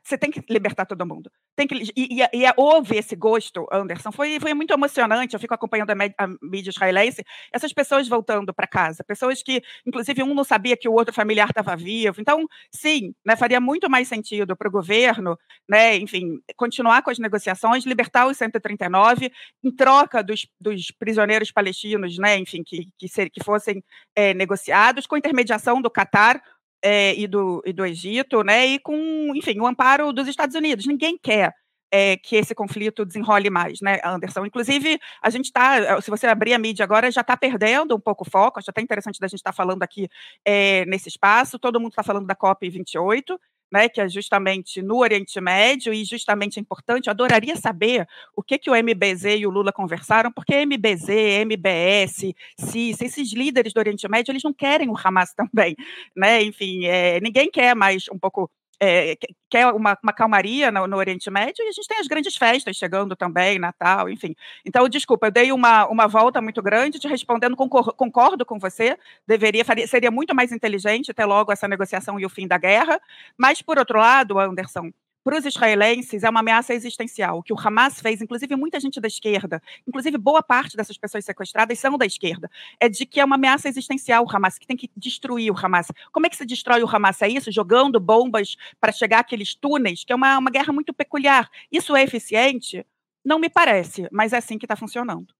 você 0.02 0.18
tem 0.18 0.30
que 0.30 0.42
libertar 0.50 0.85
todo 0.85 1.06
mundo. 1.06 1.30
Tem 1.56 1.66
que, 1.66 1.75
e, 1.97 2.21
e, 2.21 2.23
e, 2.23 2.52
houve 2.56 2.97
esse 2.97 3.16
gosto, 3.16 3.66
Anderson. 3.73 4.12
Foi, 4.12 4.38
foi 4.38 4.52
muito 4.52 4.75
emocionante. 4.75 5.35
Eu 5.35 5.40
fico 5.40 5.54
acompanhando 5.54 5.90
a, 5.90 6.25
a 6.25 6.28
mídia 6.42 6.71
israelense, 6.71 7.25
essas 7.52 7.73
pessoas 7.73 8.06
voltando 8.06 8.52
para 8.52 8.66
casa, 8.66 9.02
pessoas 9.04 9.42
que, 9.42 9.62
inclusive, 9.87 10.23
um 10.23 10.35
não 10.35 10.44
sabia 10.44 10.76
que 10.76 10.88
o 10.88 10.92
outro 10.92 11.14
familiar 11.14 11.49
estava 11.49 11.76
vivo. 11.76 12.21
Então, 12.21 12.47
sim, 12.71 13.14
né, 13.25 13.37
faria 13.37 13.61
muito 13.61 13.88
mais 13.88 14.09
sentido 14.09 14.56
para 14.56 14.68
o 14.68 14.71
governo, 14.71 15.38
né, 15.68 15.97
enfim, 15.97 16.40
continuar 16.56 17.02
com 17.02 17.11
as 17.11 17.18
negociações, 17.18 17.85
libertar 17.85 18.26
os 18.26 18.37
139 18.37 19.33
em 19.62 19.71
troca 19.71 20.23
dos, 20.23 20.47
dos 20.61 20.90
prisioneiros 20.90 21.50
palestinos, 21.50 22.18
né, 22.18 22.37
enfim, 22.38 22.62
que, 22.64 22.88
que, 22.99 23.09
ser, 23.09 23.30
que 23.30 23.42
fossem 23.42 23.83
é, 24.14 24.35
negociados, 24.35 25.06
com 25.06 25.16
intermediação 25.16 25.80
do 25.80 25.90
Catar 25.90 26.42
é, 26.85 27.19
e, 27.19 27.26
do, 27.26 27.62
e 27.64 27.73
do 27.73 27.87
Egito, 27.87 28.43
né, 28.43 28.67
e 28.67 28.79
com, 28.79 29.33
enfim, 29.35 29.59
o 29.59 29.67
amparo 29.67 30.12
dos 30.12 30.29
Estados 30.29 30.55
Unidos. 30.55 30.87
Ninguém 30.87 31.17
quer 31.17 31.50
é, 31.91 32.19
que 32.19 32.37
esse 32.37 32.55
conflito 32.55 33.07
desenrole 33.07 33.49
mais, 33.49 33.81
né, 33.81 34.00
Anderson? 34.05 34.45
Inclusive, 34.45 34.99
a 35.23 35.31
gente 35.31 35.47
está, 35.47 35.99
se 36.03 36.11
você 36.11 36.26
abrir 36.26 36.53
a 36.53 36.59
mídia 36.59 36.85
agora, 36.85 37.11
já 37.11 37.23
está 37.23 37.37
perdendo 37.38 37.97
um 37.97 38.00
pouco 38.00 38.23
o 38.26 38.31
foco, 38.31 38.59
acho 38.59 38.71
até 38.71 38.83
interessante 38.83 39.19
da 39.19 39.26
gente 39.26 39.38
estar 39.38 39.53
tá 39.53 39.57
falando 39.57 39.83
aqui 39.83 40.09
é, 40.45 40.85
nesse 40.85 41.09
espaço, 41.09 41.59
todo 41.59 41.81
mundo 41.81 41.93
está 41.93 42.03
falando 42.03 42.26
da 42.26 42.37
COP28, 42.37 43.38
né, 43.75 43.88
que 43.88 44.00
é 44.00 44.09
justamente 44.09 44.81
no 44.81 44.99
Oriente 44.99 45.40
Médio, 45.40 45.93
e 45.93 46.04
justamente 46.04 46.59
é 46.59 46.61
importante, 46.61 47.09
eu 47.09 47.11
adoraria 47.11 47.57
saber 47.57 48.07
o 48.37 48.40
que, 48.40 48.57
que 48.57 48.71
o 48.71 48.75
MBZ 48.75 49.40
e 49.40 49.47
o 49.49 49.50
Lula 49.50 49.73
conversaram, 49.73 50.31
porque 50.31 50.64
MBZ, 50.64 51.09
MBS, 51.45 52.33
CIS, 52.57 53.00
esses 53.00 53.33
líderes 53.33 53.73
do 53.73 53.78
Oriente 53.78 54.09
Médio, 54.09 54.31
eles 54.31 54.45
não 54.45 54.52
querem 54.52 54.88
o 54.88 54.95
Hamas 54.97 55.35
também, 55.35 55.75
né, 56.14 56.40
enfim, 56.45 56.87
é, 56.87 57.19
ninguém 57.21 57.50
quer 57.50 57.75
mais 57.75 58.04
um 58.12 58.19
pouco 58.19 58.49
é, 58.85 59.17
quer 59.49 59.67
uma, 59.73 59.97
uma 60.03 60.12
calmaria 60.12 60.71
no, 60.71 60.87
no, 60.87 60.97
Oriente 60.97 61.31
Médio, 61.31 61.64
e 61.64 61.69
a 61.69 61.73
gente 61.73 61.88
tem 61.88 61.99
as 61.99 62.07
grandes 62.07 62.37
festas 62.37 62.76
chegando 62.76 63.17
também, 63.17 63.59
Natal, 63.59 64.09
enfim. 64.09 64.35
Então, 64.64 64.88
desculpa, 64.88 65.26
eu 65.26 65.31
dei 65.31 65.53
uma, 65.53 65.87
uma 65.87 66.07
volta 66.07 66.41
muito 66.41 66.62
grande, 66.62 66.99
te 66.99 67.09
respondendo, 67.09 67.57
concordo, 67.57 67.93
concordo 67.95 68.47
com 68.47 68.59
você, 68.59 68.99
deveria, 69.26 69.64
faria, 69.64 69.87
seria 69.87 70.11
muito 70.11 70.35
mais 70.35 70.53
inteligente 70.53 71.14
ter 71.14 71.25
logo 71.25 71.53
essa 71.53 71.69
negociação 71.69 72.19
e 72.19 72.26
o 72.26 72.31
fim 72.31 72.47
da 72.47 72.59
guerra, 72.59 73.00
mas, 73.38 73.62
por 73.62 73.79
outro 73.79 73.99
lado, 73.99 74.38
Anderson, 74.38 74.91
para 75.25 75.38
os 75.38 75.47
israelenses 75.47 76.23
é 76.23 76.28
uma 76.28 76.40
ameaça 76.40 76.75
existencial. 76.75 77.38
O 77.38 77.43
que 77.43 77.52
o 77.52 77.59
Hamas 77.59 77.99
fez, 77.99 78.21
inclusive 78.21 78.54
muita 78.54 78.78
gente 78.78 79.00
da 79.00 79.09
esquerda, 79.09 79.61
inclusive 79.88 80.19
boa 80.19 80.43
parte 80.43 80.76
dessas 80.76 80.99
pessoas 80.99 81.25
sequestradas 81.25 81.78
são 81.78 81.97
da 81.97 82.04
esquerda, 82.04 82.50
é 82.78 82.88
de 82.88 83.07
que 83.07 83.19
é 83.19 83.25
uma 83.25 83.37
ameaça 83.37 83.69
existencial 83.69 84.25
o 84.25 84.37
Hamas, 84.37 84.59
que 84.59 84.66
tem 84.66 84.76
que 84.76 84.90
destruir 84.95 85.50
o 85.50 85.57
Hamas. 85.59 85.88
Como 86.12 86.26
é 86.26 86.28
que 86.28 86.37
se 86.37 86.45
destrói 86.45 86.83
o 86.83 86.88
Hamas? 86.88 87.23
É 87.23 87.28
isso? 87.28 87.50
Jogando 87.50 87.99
bombas 87.99 88.57
para 88.78 88.93
chegar 88.93 89.21
àqueles 89.21 89.54
túneis, 89.54 90.04
que 90.04 90.12
é 90.12 90.16
uma, 90.16 90.38
uma 90.38 90.50
guerra 90.50 90.73
muito 90.73 90.93
peculiar. 90.93 91.50
Isso 91.73 91.97
é 91.97 92.02
eficiente? 92.02 92.85
Não 93.25 93.38
me 93.38 93.49
parece, 93.49 94.07
mas 94.12 94.35
é 94.35 94.37
assim 94.37 94.59
que 94.59 94.66
está 94.66 94.76
funcionando. 94.76 95.35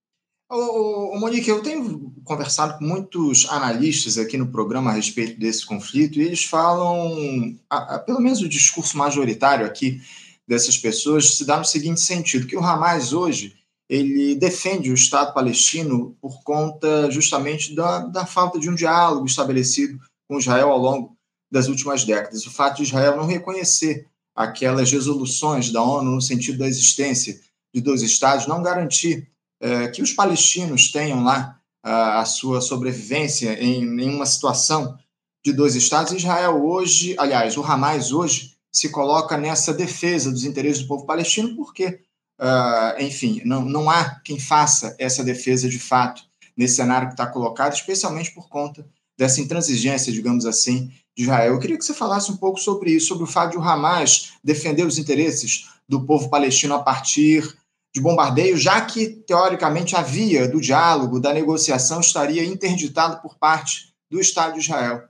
Ô, 0.47 1.17
Monique, 1.17 1.49
eu 1.49 1.63
tenho 1.63 2.13
conversado 2.23 2.77
com 2.77 2.85
muitos 2.85 3.49
analistas 3.49 4.17
aqui 4.17 4.37
no 4.37 4.51
programa 4.51 4.91
a 4.91 4.93
respeito 4.93 5.39
desse 5.39 5.65
conflito 5.65 6.19
e 6.19 6.23
eles 6.23 6.43
falam, 6.43 7.57
a, 7.67 7.95
a, 7.95 7.99
pelo 7.99 8.19
menos 8.19 8.41
o 8.41 8.49
discurso 8.49 8.95
majoritário 8.95 9.65
aqui 9.65 10.01
dessas 10.47 10.77
pessoas 10.77 11.35
se 11.37 11.45
dá 11.45 11.57
no 11.57 11.65
seguinte 11.65 11.99
sentido, 11.99 12.45
que 12.45 12.55
o 12.55 12.63
Hamas 12.63 13.11
hoje 13.11 13.55
ele 13.89 14.35
defende 14.35 14.91
o 14.91 14.93
Estado 14.93 15.33
palestino 15.33 16.15
por 16.21 16.43
conta 16.43 17.09
justamente 17.09 17.73
da, 17.73 17.99
da 17.99 18.25
falta 18.25 18.59
de 18.59 18.69
um 18.69 18.75
diálogo 18.75 19.25
estabelecido 19.25 19.99
com 20.27 20.37
Israel 20.37 20.69
ao 20.69 20.77
longo 20.77 21.17
das 21.51 21.67
últimas 21.67 22.03
décadas. 22.03 22.45
O 22.45 22.51
fato 22.51 22.77
de 22.77 22.83
Israel 22.83 23.17
não 23.17 23.25
reconhecer 23.25 24.07
aquelas 24.35 24.91
resoluções 24.91 25.71
da 25.71 25.81
ONU 25.81 26.11
no 26.11 26.21
sentido 26.21 26.59
da 26.59 26.67
existência 26.67 27.39
de 27.73 27.81
dois 27.81 28.03
Estados, 28.03 28.45
não 28.45 28.61
garantir 28.61 29.27
é, 29.59 29.87
que 29.87 30.01
os 30.01 30.11
palestinos 30.11 30.91
tenham 30.91 31.23
lá 31.23 31.59
a, 31.85 32.25
sua 32.25 32.61
sobrevivência 32.61 33.61
em, 33.61 33.83
em 33.83 34.09
uma 34.09 34.25
situação 34.25 34.97
de 35.45 35.53
dois 35.53 35.75
estados. 35.75 36.11
Israel 36.11 36.65
hoje, 36.65 37.15
aliás, 37.19 37.55
o 37.57 37.63
Hamas 37.63 38.11
hoje 38.11 38.55
se 38.73 38.89
coloca 38.89 39.37
nessa 39.37 39.71
defesa 39.71 40.31
dos 40.31 40.43
interesses 40.43 40.81
do 40.81 40.87
povo 40.87 41.05
palestino, 41.05 41.55
porque, 41.55 41.99
uh, 42.41 42.99
enfim, 42.99 43.41
não, 43.45 43.63
não 43.63 43.89
há 43.89 44.19
quem 44.21 44.39
faça 44.39 44.95
essa 44.97 45.23
defesa 45.23 45.69
de 45.69 45.77
fato 45.77 46.23
nesse 46.57 46.77
cenário 46.77 47.07
que 47.07 47.13
está 47.13 47.27
colocado, 47.27 47.73
especialmente 47.73 48.31
por 48.31 48.49
conta 48.49 48.85
dessa 49.17 49.39
intransigência, 49.39 50.11
digamos 50.11 50.45
assim, 50.45 50.91
de 51.15 51.23
Israel. 51.23 51.53
Eu 51.53 51.59
queria 51.59 51.77
que 51.77 51.85
você 51.85 51.93
falasse 51.93 52.31
um 52.31 52.37
pouco 52.37 52.59
sobre 52.59 52.91
isso, 52.91 53.07
sobre 53.07 53.23
o 53.23 53.27
fato 53.27 53.51
de 53.51 53.57
o 53.57 53.63
Hamas 53.63 54.33
defender 54.43 54.85
os 54.85 54.97
interesses 54.97 55.69
do 55.87 56.03
povo 56.03 56.29
palestino 56.29 56.73
a 56.73 56.79
partir 56.79 57.55
de 57.95 58.01
bombardeio, 58.01 58.57
já 58.57 58.81
que, 58.81 59.07
teoricamente, 59.07 59.95
a 59.95 60.01
via 60.01 60.49
do 60.49 60.59
diálogo, 60.59 61.17
da 61.17 61.33
negociação, 61.33 62.01
estaria 62.01 62.43
interditada 62.43 63.15
por 63.15 63.37
parte 63.37 63.93
do 64.11 64.19
Estado 64.19 64.55
de 64.55 64.59
Israel. 64.59 65.03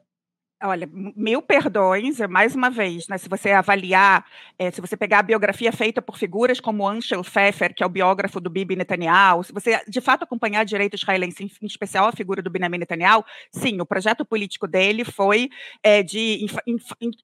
Olha, 0.67 0.89
mil 0.91 1.41
perdões, 1.43 2.19
mais 2.27 2.55
uma 2.55 2.71
vez, 2.71 3.07
né, 3.07 3.19
se 3.19 3.29
você 3.29 3.51
avaliar, 3.51 4.25
é, 4.57 4.71
se 4.71 4.81
você 4.81 4.97
pegar 4.97 5.19
a 5.19 5.23
biografia 5.23 5.71
feita 5.71 6.01
por 6.01 6.17
figuras 6.17 6.59
como 6.59 6.87
Anshel 6.87 7.23
Pfeffer, 7.23 7.73
que 7.75 7.83
é 7.83 7.85
o 7.85 7.89
biógrafo 7.89 8.39
do 8.39 8.49
Bibi 8.49 8.75
Netanyahu, 8.75 9.43
se 9.43 9.53
você 9.53 9.79
de 9.87 10.01
fato 10.01 10.23
acompanhar 10.23 10.61
a 10.61 10.63
direita 10.63 10.95
israelense, 10.95 11.43
em 11.43 11.65
especial 11.67 12.07
a 12.07 12.11
figura 12.11 12.41
do 12.41 12.49
Benjamin 12.49 12.79
Netanyahu, 12.79 13.23
sim, 13.51 13.79
o 13.79 13.85
projeto 13.85 14.25
político 14.25 14.67
dele 14.67 15.05
foi 15.05 15.49
é, 15.83 16.01
de 16.01 16.47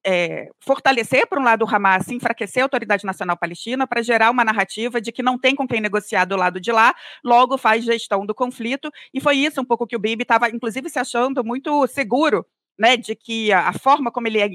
é, 0.05 0.49
fortalecer, 0.59 1.25
por 1.27 1.39
um 1.39 1.43
lado, 1.43 1.65
o 1.65 1.75
Hamas, 1.75 2.09
enfraquecer 2.09 2.61
a 2.61 2.65
Autoridade 2.65 3.05
Nacional 3.05 3.37
Palestina, 3.37 3.87
para 3.87 4.03
gerar 4.03 4.29
uma 4.29 4.45
narrativa 4.45 5.01
de 5.01 5.11
que 5.11 5.23
não 5.23 5.39
tem 5.39 5.55
com 5.55 5.67
quem 5.67 5.81
negociar 5.81 6.25
do 6.25 6.35
lado 6.35 6.59
de 6.59 6.71
lá, 6.71 6.93
logo 7.23 7.57
faz 7.57 7.83
gestão 7.83 8.23
do 8.23 8.35
conflito, 8.35 8.91
e 9.11 9.19
foi 9.19 9.37
isso 9.37 9.59
um 9.59 9.65
pouco 9.65 9.87
que 9.87 9.95
o 9.95 9.99
Bibi 9.99 10.21
estava, 10.21 10.49
inclusive, 10.49 10.89
se 10.89 10.99
achando 10.99 11.43
muito 11.43 11.87
seguro 11.87 12.45
né, 12.81 12.97
de 12.97 13.15
que 13.15 13.53
a, 13.53 13.69
a, 13.69 13.73
forma 13.73 14.11
como 14.11 14.27
ele 14.27 14.39
é 14.39 14.49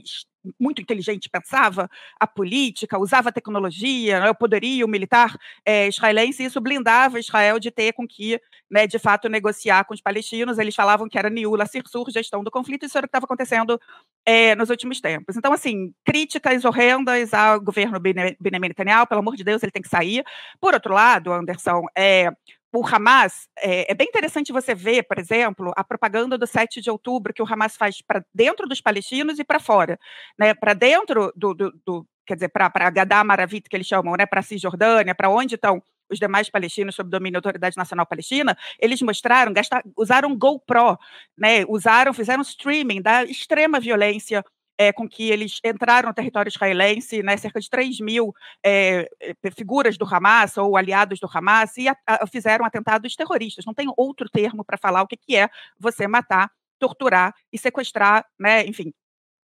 muito 0.59 0.83
inteligente 0.83 1.29
pensava, 1.31 1.89
a 2.19 2.27
política, 2.27 2.99
usava 2.99 3.29
a 3.29 3.33
tecnologia, 3.33 4.19
né, 4.19 4.29
o 4.29 4.35
poderio 4.35 4.89
militar 4.89 5.37
é, 5.65 5.87
israelense, 5.87 6.43
e 6.43 6.47
isso 6.47 6.61
blindava 6.61 7.21
Israel 7.21 7.61
de 7.61 7.71
ter 7.71 7.93
com 7.93 8.05
que, 8.05 8.41
né, 8.69 8.85
de 8.85 8.99
fato, 8.99 9.29
negociar 9.29 9.85
com 9.85 9.95
os 9.95 10.01
palestinos. 10.01 10.59
Eles 10.59 10.75
falavam 10.75 11.09
que 11.09 11.17
era 11.17 11.31
Niula 11.31 11.67
Sirsur, 11.67 12.11
gestão 12.11 12.43
do 12.43 12.51
conflito, 12.51 12.85
isso 12.85 12.99
era 12.99 13.05
o 13.05 13.09
que 13.09 13.11
estava 13.11 13.27
acontecendo 13.27 13.81
é, 14.27 14.57
nos 14.57 14.71
últimos 14.71 15.01
tempos. 15.01 15.37
Então, 15.37 15.53
assim, 15.53 15.93
críticas 16.05 16.65
horrendas 16.65 17.33
ao 17.33 17.61
governo 17.61 18.01
Benjamin 18.01 18.69
Netanyahu, 18.69 19.07
pelo 19.07 19.21
amor 19.21 19.37
de 19.37 19.45
Deus, 19.45 19.63
ele 19.63 19.71
tem 19.71 19.83
que 19.83 19.89
sair. 19.89 20.25
Por 20.61 20.75
outro 20.75 20.93
lado, 20.93 21.33
Anderson, 21.33 21.85
é, 21.97 22.33
o 22.73 22.87
Hamas, 22.87 23.49
é, 23.59 23.91
é, 23.91 23.95
bem 23.95 24.07
interessante 24.07 24.53
você 24.53 24.75
ver, 24.75 25.05
por 25.05 25.19
exemplo, 25.19 25.73
a 25.77 25.85
propaganda 25.85 26.37
do 26.37 26.47
7 26.47 26.81
de 26.81 26.91
outubro 26.91 27.33
que 27.33 27.43
o 27.43 27.47
Hamas 27.51 27.77
faz 27.77 28.03
para 28.03 28.25
dentro 28.35 28.69
dos 28.69 28.81
palestinos 28.81 29.39
e 29.39 29.45
para 29.45 29.59
fora. 29.59 29.99
Né? 30.39 30.55
Para 30.55 30.75
dentro 30.75 31.33
do, 31.35 31.55
do, 31.55 31.73
do, 31.85 32.07
quer 32.27 32.35
dizer, 32.35 32.49
para 32.49 32.91
Gadá 32.91 33.25
Maravit, 33.25 33.69
que 33.69 33.77
eles 33.77 33.87
chamam, 33.87 34.15
né? 34.17 34.27
para 34.27 34.43
Cisjordânia, 34.43 35.15
para 35.15 35.31
onde 35.31 35.55
estão 35.55 35.83
os 36.11 36.19
demais 36.19 36.49
palestinos 36.49 36.95
sob 36.95 37.11
domínio 37.11 37.33
da 37.33 37.39
Autoridade 37.39 37.77
Nacional 37.77 38.07
Palestina, 38.07 38.57
eles 38.79 39.03
mostraram, 39.03 39.53
gastar, 39.53 39.83
usaram 39.97 40.37
GoPro, 40.37 40.99
né? 41.37 41.65
usaram, 41.69 42.13
fizeram 42.13 42.43
streaming 42.43 43.03
da 43.03 43.25
extrema 43.25 43.81
violência 43.81 44.45
é, 44.79 44.93
com 44.93 45.09
que 45.09 45.31
eles 45.31 45.61
entraram 45.65 46.09
no 46.09 46.15
território 46.15 46.49
israelense, 46.49 47.23
né, 47.23 47.37
cerca 47.37 47.61
de 47.61 47.69
3 47.69 48.01
mil 48.01 48.35
é, 48.65 49.09
figuras 49.55 49.97
do 49.97 50.05
Hamas 50.05 50.57
ou 50.57 50.77
aliados 50.77 51.19
do 51.19 51.29
Hamas, 51.33 51.77
e 51.77 51.89
a, 51.89 51.97
a, 52.07 52.27
fizeram 52.27 52.65
atentados 52.65 53.15
terroristas. 53.17 53.65
Não 53.65 53.75
tem 53.75 53.87
outro 53.97 54.29
termo 54.29 54.65
para 54.65 54.79
falar 54.79 55.03
o 55.03 55.07
que, 55.07 55.17
que 55.17 55.37
é 55.37 55.49
você 55.79 56.07
matar, 56.07 56.51
torturar 56.79 57.35
e 57.53 57.59
sequestrar, 57.59 58.25
né, 58.39 58.67
enfim, 58.67 58.93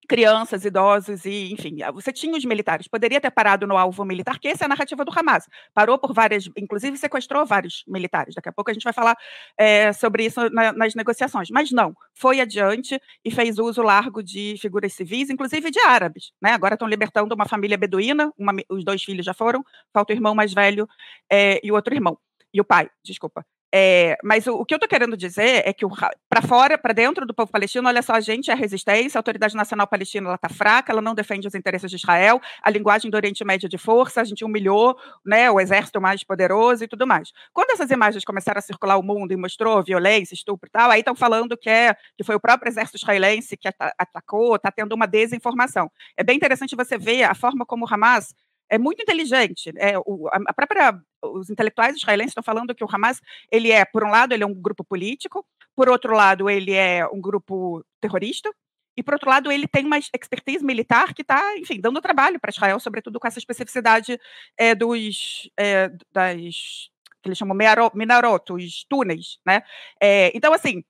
crianças, 0.08 0.64
idosos 0.64 1.26
e, 1.26 1.52
enfim, 1.52 1.76
você 1.92 2.10
tinha 2.10 2.36
os 2.36 2.44
militares. 2.44 2.88
Poderia 2.88 3.20
ter 3.20 3.30
parado 3.30 3.66
no 3.66 3.76
alvo 3.76 4.04
militar, 4.04 4.38
que 4.38 4.48
essa 4.48 4.64
é 4.64 4.66
a 4.66 4.68
narrativa 4.68 5.04
do 5.04 5.12
Hamas. 5.16 5.44
Parou 5.74 5.98
por 5.98 6.14
várias, 6.14 6.48
inclusive 6.56 6.96
sequestrou 6.96 7.44
vários 7.44 7.84
militares. 7.86 8.34
Daqui 8.34 8.48
a 8.48 8.52
pouco 8.52 8.70
a 8.70 8.74
gente 8.74 8.84
vai 8.84 8.92
falar 8.92 9.16
é, 9.56 9.92
sobre 9.92 10.24
isso 10.24 10.48
na, 10.50 10.72
nas 10.72 10.94
negociações. 10.94 11.50
Mas 11.50 11.70
não, 11.70 11.94
foi 12.14 12.40
adiante 12.40 12.98
e 13.22 13.30
fez 13.30 13.58
uso 13.58 13.82
largo 13.82 14.22
de 14.22 14.56
figuras 14.58 14.94
civis, 14.94 15.28
inclusive 15.28 15.70
de 15.70 15.80
árabes. 15.80 16.32
Né? 16.40 16.52
Agora 16.52 16.74
estão 16.74 16.88
libertando 16.88 17.34
uma 17.34 17.46
família 17.46 17.76
beduína, 17.76 18.32
uma, 18.38 18.54
os 18.70 18.84
dois 18.84 19.02
filhos 19.02 19.26
já 19.26 19.34
foram, 19.34 19.62
falta 19.92 20.12
o 20.12 20.16
irmão 20.16 20.34
mais 20.34 20.54
velho 20.54 20.88
é, 21.30 21.60
e 21.62 21.70
o 21.70 21.74
outro 21.74 21.94
irmão. 21.94 22.18
E 22.52 22.60
o 22.60 22.64
pai, 22.64 22.88
desculpa. 23.04 23.44
É, 23.74 24.16
mas 24.24 24.46
o, 24.46 24.54
o, 24.54 24.64
que 24.64 24.72
eu 24.72 24.76
estou 24.76 24.88
querendo 24.88 25.16
dizer 25.16 25.62
é 25.66 25.72
que 25.74 25.84
para 26.28 26.40
fora, 26.40 26.78
para 26.78 26.94
dentro 26.94 27.26
do 27.26 27.34
povo 27.34 27.52
palestino, 27.52 27.86
olha 27.86 28.00
só, 28.00 28.14
a 28.14 28.20
gente 28.20 28.50
é 28.50 28.54
resistência, 28.54 29.18
a 29.18 29.20
Autoridade 29.20 29.54
Nacional 29.54 29.86
Palestina 29.86 30.34
está 30.34 30.48
fraca, 30.48 30.90
ela 30.90 31.02
não 31.02 31.14
defende 31.14 31.46
os 31.46 31.54
interesses 31.54 31.90
de 31.90 31.96
Israel, 31.96 32.40
a 32.62 32.70
linguagem 32.70 33.10
do 33.10 33.14
Oriente 33.14 33.44
Médio 33.44 33.66
é 33.66 33.68
de 33.68 33.76
força, 33.76 34.22
a 34.22 34.24
gente 34.24 34.42
humilhou 34.42 34.96
né, 35.24 35.50
o 35.50 35.60
exército 35.60 36.00
mais 36.00 36.24
poderoso 36.24 36.84
e 36.84 36.88
tudo 36.88 37.06
mais. 37.06 37.30
Quando 37.52 37.70
essas 37.72 37.90
imagens 37.90 38.24
começaram 38.24 38.58
a 38.58 38.62
circular 38.62 38.96
o 38.96 39.02
mundo 39.02 39.32
e 39.32 39.36
mostrou 39.36 39.82
violência, 39.82 40.34
estupro 40.34 40.68
e 40.68 40.70
tal, 40.70 40.90
aí 40.90 41.00
estão 41.00 41.14
falando 41.14 41.56
que, 41.56 41.68
é, 41.68 41.94
que 42.16 42.24
foi 42.24 42.36
o 42.36 42.40
próprio 42.40 42.70
exército 42.70 42.96
israelense 42.96 43.56
que 43.56 43.68
atacou, 43.98 44.56
está 44.56 44.70
tendo 44.70 44.94
uma 44.94 45.06
desinformação. 45.06 45.90
É 46.16 46.24
bem 46.24 46.36
interessante 46.36 46.74
você 46.74 46.96
ver 46.96 47.24
a 47.24 47.34
forma 47.34 47.66
como 47.66 47.84
o 47.84 47.88
Hamas 47.92 48.34
é 48.70 48.78
muito 48.78 49.02
inteligente. 49.02 49.72
É, 49.76 49.98
o, 49.98 50.28
a 50.32 50.54
própria, 50.54 51.00
os 51.22 51.50
intelectuais 51.50 51.96
israelenses 51.96 52.30
estão 52.30 52.42
falando 52.42 52.74
que 52.74 52.84
o 52.84 52.88
Hamas, 52.90 53.20
ele 53.50 53.70
é, 53.70 53.84
por 53.84 54.04
um 54.04 54.10
lado, 54.10 54.32
ele 54.32 54.44
é 54.44 54.46
um 54.46 54.54
grupo 54.54 54.84
político, 54.84 55.44
por 55.74 55.88
outro 55.88 56.14
lado, 56.14 56.48
ele 56.50 56.72
é 56.72 57.06
um 57.06 57.20
grupo 57.20 57.84
terrorista, 58.00 58.50
e 58.96 59.02
por 59.02 59.14
outro 59.14 59.30
lado, 59.30 59.52
ele 59.52 59.68
tem 59.68 59.86
uma 59.86 59.96
expertise 59.96 60.64
militar 60.64 61.14
que 61.14 61.22
está, 61.22 61.56
enfim, 61.56 61.80
dando 61.80 62.00
trabalho 62.00 62.40
para 62.40 62.50
Israel, 62.50 62.80
sobretudo 62.80 63.20
com 63.20 63.28
essa 63.28 63.38
especificidade 63.38 64.18
é, 64.58 64.74
dos 64.74 65.48
é, 65.56 65.88
das 66.10 66.90
que 67.22 67.28
eles 67.28 67.38
chamam 67.38 67.56
minarot, 67.94 68.52
os 68.52 68.84
túneis, 68.88 69.38
né? 69.46 69.62
É, 70.02 70.32
então, 70.36 70.52
assim, 70.52 70.82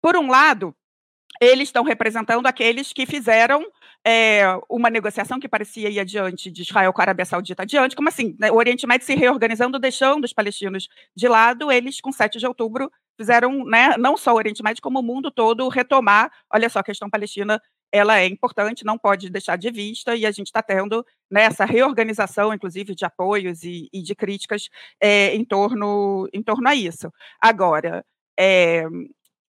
por 0.00 0.16
um 0.16 0.28
lado, 0.28 0.76
eles 1.40 1.68
estão 1.68 1.84
representando 1.84 2.46
aqueles 2.46 2.92
que 2.92 3.06
fizeram 3.06 3.64
é, 4.06 4.44
uma 4.68 4.88
negociação 4.88 5.40
que 5.40 5.48
parecia 5.48 5.90
ir 5.90 5.98
adiante 5.98 6.50
de 6.50 6.62
Israel 6.62 6.92
com 6.92 7.00
a 7.00 7.04
Arábia 7.04 7.24
Saudita 7.24 7.62
adiante, 7.62 7.96
como 7.96 8.08
assim? 8.08 8.36
Né, 8.38 8.50
o 8.50 8.54
Oriente 8.56 8.86
Médio 8.86 9.06
se 9.06 9.14
reorganizando, 9.14 9.78
deixando 9.78 10.24
os 10.24 10.32
palestinos 10.32 10.88
de 11.14 11.28
lado, 11.28 11.72
eles, 11.72 12.00
com 12.00 12.12
7 12.12 12.38
de 12.38 12.46
outubro, 12.46 12.90
fizeram, 13.16 13.64
né, 13.64 13.96
não 13.98 14.16
só 14.16 14.32
o 14.32 14.36
Oriente 14.36 14.62
Médio, 14.62 14.82
como 14.82 15.00
o 15.00 15.02
mundo 15.02 15.30
todo, 15.30 15.68
retomar, 15.68 16.30
olha 16.52 16.68
só, 16.68 16.78
a 16.78 16.84
questão 16.84 17.10
palestina 17.10 17.60
ela 17.92 18.18
é 18.18 18.26
importante, 18.26 18.84
não 18.84 18.98
pode 18.98 19.30
deixar 19.30 19.56
de 19.56 19.70
vista, 19.70 20.14
e 20.14 20.26
a 20.26 20.30
gente 20.30 20.48
está 20.48 20.62
tendo 20.62 21.04
né, 21.30 21.42
essa 21.42 21.64
reorganização, 21.64 22.52
inclusive, 22.52 22.94
de 22.94 23.04
apoios 23.04 23.62
e, 23.62 23.88
e 23.92 24.02
de 24.02 24.14
críticas 24.14 24.68
é, 25.00 25.34
em, 25.34 25.44
torno, 25.44 26.28
em 26.32 26.42
torno 26.42 26.68
a 26.68 26.74
isso. 26.74 27.12
Agora, 27.40 28.04
é, 28.38 28.84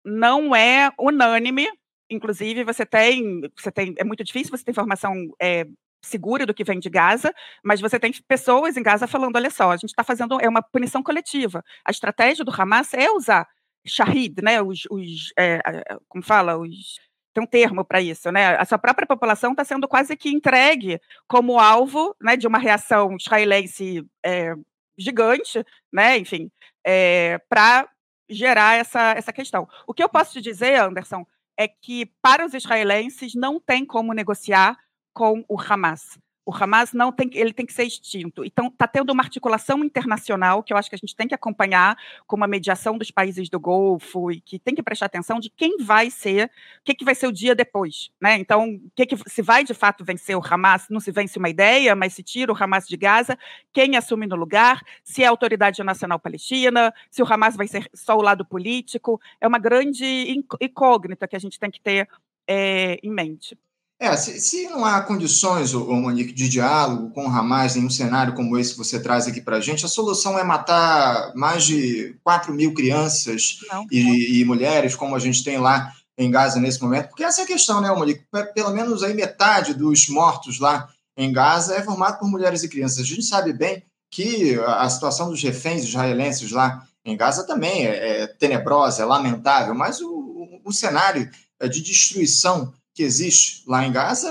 não 0.07 0.55
é 0.55 0.89
unânime, 0.97 1.67
inclusive 2.09 2.63
você 2.63 2.85
tem, 2.85 3.41
você 3.57 3.69
tem, 3.69 3.93
é 3.97 4.03
muito 4.05 4.23
difícil 4.23 4.55
você 4.55 4.63
ter 4.63 4.71
informação 4.71 5.13
é, 5.41 5.67
segura 6.01 6.45
do 6.45 6.53
que 6.53 6.63
vem 6.63 6.79
de 6.79 6.89
Gaza, 6.89 7.33
mas 7.61 7.81
você 7.81 7.99
tem 7.99 8.13
pessoas 8.25 8.77
em 8.77 8.83
Gaza 8.83 9.05
falando, 9.05 9.35
olha 9.35 9.49
só, 9.49 9.71
a 9.71 9.75
gente 9.75 9.89
está 9.89 10.05
fazendo 10.05 10.39
é 10.39 10.47
uma 10.47 10.61
punição 10.61 11.03
coletiva. 11.03 11.61
A 11.83 11.91
estratégia 11.91 12.45
do 12.45 12.51
Hamas 12.51 12.93
é 12.93 13.11
usar 13.11 13.45
shahid, 13.85 14.41
né, 14.41 14.61
os, 14.61 14.83
os 14.89 15.33
é, 15.37 15.61
como 16.07 16.23
fala, 16.23 16.57
os 16.57 16.99
tem 17.33 17.43
um 17.43 17.47
termo 17.47 17.85
para 17.85 18.01
isso, 18.01 18.31
né? 18.31 18.55
A 18.55 18.65
sua 18.65 18.79
própria 18.79 19.05
população 19.05 19.51
está 19.51 19.63
sendo 19.63 19.87
quase 19.87 20.17
que 20.17 20.27
entregue 20.27 20.99
como 21.27 21.59
alvo, 21.59 22.15
né, 22.19 22.35
de 22.35 22.47
uma 22.47 22.57
reação 22.57 23.15
israelense 23.15 24.03
é, 24.25 24.55
gigante, 24.97 25.63
né? 25.93 26.17
Enfim, 26.17 26.49
é, 26.83 27.39
para 27.47 27.87
gerar 28.29 28.75
essa, 28.75 29.11
essa 29.11 29.33
questão. 29.33 29.67
O 29.85 29.93
que 29.93 30.03
eu 30.03 30.09
posso 30.09 30.33
te 30.33 30.41
dizer, 30.41 30.79
Anderson, 30.79 31.25
é 31.57 31.67
que 31.67 32.05
para 32.21 32.45
os 32.45 32.53
israelenses 32.53 33.33
não 33.33 33.59
tem 33.59 33.85
como 33.85 34.13
negociar 34.13 34.77
com 35.13 35.43
o 35.47 35.59
Hamas. 35.59 36.19
O 36.47 36.55
Hamas 36.55 36.93
não 36.93 37.11
tem, 37.11 37.29
ele 37.33 37.51
tem 37.51 37.65
que 37.65 37.73
ser 37.73 37.83
extinto. 37.83 38.45
Então, 38.45 38.67
está 38.67 38.87
tendo 38.87 39.11
uma 39.11 39.21
articulação 39.21 39.83
internacional 39.83 40.63
que 40.63 40.71
eu 40.71 40.77
acho 40.77 40.89
que 40.89 40.95
a 40.95 40.97
gente 40.97 41.13
tem 41.13 41.27
que 41.27 41.35
acompanhar 41.35 41.97
com 42.25 42.37
uma 42.37 42.47
mediação 42.47 42.97
dos 42.97 43.11
países 43.11 43.49
do 43.49 43.59
Golfo 43.59 44.31
e 44.31 44.39
que 44.39 44.57
tem 44.57 44.73
que 44.73 44.81
prestar 44.81 45.07
atenção 45.07 45.41
de 45.41 45.49
quem 45.49 45.75
vai 45.77 46.09
ser, 46.09 46.45
o 46.45 46.85
que, 46.85 46.95
que 46.95 47.03
vai 47.03 47.15
ser 47.15 47.27
o 47.27 47.33
dia 47.33 47.53
depois. 47.53 48.11
Né? 48.21 48.37
Então, 48.37 48.79
que 48.95 49.05
que, 49.05 49.17
se 49.29 49.41
vai 49.41 49.65
de 49.65 49.73
fato 49.73 50.05
vencer 50.05 50.37
o 50.37 50.41
Hamas, 50.41 50.87
não 50.89 51.01
se 51.01 51.11
vence 51.11 51.37
uma 51.37 51.49
ideia, 51.49 51.93
mas 51.97 52.13
se 52.13 52.23
tira 52.23 52.53
o 52.53 52.55
Hamas 52.57 52.87
de 52.87 52.95
Gaza, 52.95 53.37
quem 53.73 53.97
assume 53.97 54.25
no 54.25 54.37
lugar, 54.37 54.81
se 55.03 55.23
é 55.23 55.27
a 55.27 55.29
Autoridade 55.29 55.83
Nacional 55.83 56.17
Palestina, 56.17 56.93
se 57.11 57.21
o 57.21 57.25
Hamas 57.29 57.57
vai 57.57 57.67
ser 57.67 57.89
só 57.93 58.15
o 58.15 58.21
lado 58.21 58.45
político. 58.45 59.19
É 59.41 59.47
uma 59.49 59.59
grande 59.59 60.33
incógnita 60.61 61.27
que 61.27 61.35
a 61.35 61.39
gente 61.39 61.59
tem 61.59 61.69
que 61.69 61.81
ter 61.81 62.07
é, 62.47 62.97
em 63.03 63.11
mente. 63.11 63.57
É, 63.99 64.15
se, 64.15 64.39
se, 64.39 64.69
não 64.69 64.85
há 64.85 65.01
condições, 65.01 65.73
ô, 65.73 65.91
Monique, 65.95 66.31
de 66.31 66.47
diálogo 66.47 67.09
com 67.09 67.25
o 67.25 67.29
Hamas 67.29 67.75
em 67.75 67.83
um 67.83 67.89
cenário 67.89 68.35
como 68.35 68.55
esse 68.57 68.73
que 68.73 68.77
você 68.77 68.99
traz 68.99 69.27
aqui 69.27 69.41
para 69.41 69.57
a 69.57 69.59
gente, 69.59 69.85
a 69.85 69.89
solução 69.89 70.37
é 70.37 70.43
matar 70.43 71.33
mais 71.35 71.63
de 71.65 72.15
4 72.23 72.53
mil 72.53 72.75
crianças 72.75 73.59
e, 73.91 74.39
e, 74.39 74.45
mulheres, 74.45 74.95
como 74.95 75.15
a 75.15 75.19
gente 75.19 75.43
tem 75.43 75.57
lá 75.57 75.91
em 76.15 76.29
Gaza 76.29 76.59
nesse 76.59 76.81
momento, 76.81 77.09
porque 77.09 77.23
essa 77.23 77.41
é 77.41 77.43
a 77.43 77.47
questão, 77.47 77.81
né, 77.81 77.89
Monique? 77.91 78.23
Pelo 78.53 78.71
menos 78.71 79.01
aí 79.01 79.15
metade 79.15 79.73
dos 79.73 80.07
mortos 80.07 80.59
lá 80.59 80.89
em 81.17 81.31
Gaza 81.31 81.75
é 81.75 81.81
formado 81.81 82.19
por 82.19 82.29
mulheres 82.29 82.61
e 82.61 82.69
crianças. 82.69 82.99
A 82.99 83.03
gente 83.03 83.23
sabe 83.23 83.51
bem 83.51 83.83
que 84.11 84.59
a 84.59 84.87
situação 84.89 85.29
dos 85.29 85.41
reféns 85.41 85.83
israelenses 85.83 86.51
lá 86.51 86.87
em 87.03 87.17
Gaza 87.17 87.47
também 87.47 87.87
é, 87.87 88.21
é 88.21 88.27
tenebrosa, 88.27 89.01
é 89.01 89.05
lamentável, 89.05 89.73
mas 89.73 90.01
o, 90.01 90.09
o, 90.09 90.61
o 90.65 90.71
cenário 90.71 91.29
de 91.59 91.81
destruição 91.81 92.71
que 92.97 93.03
existe 93.03 93.63
lá 93.67 93.85
em 93.85 93.91
Gaza 93.91 94.27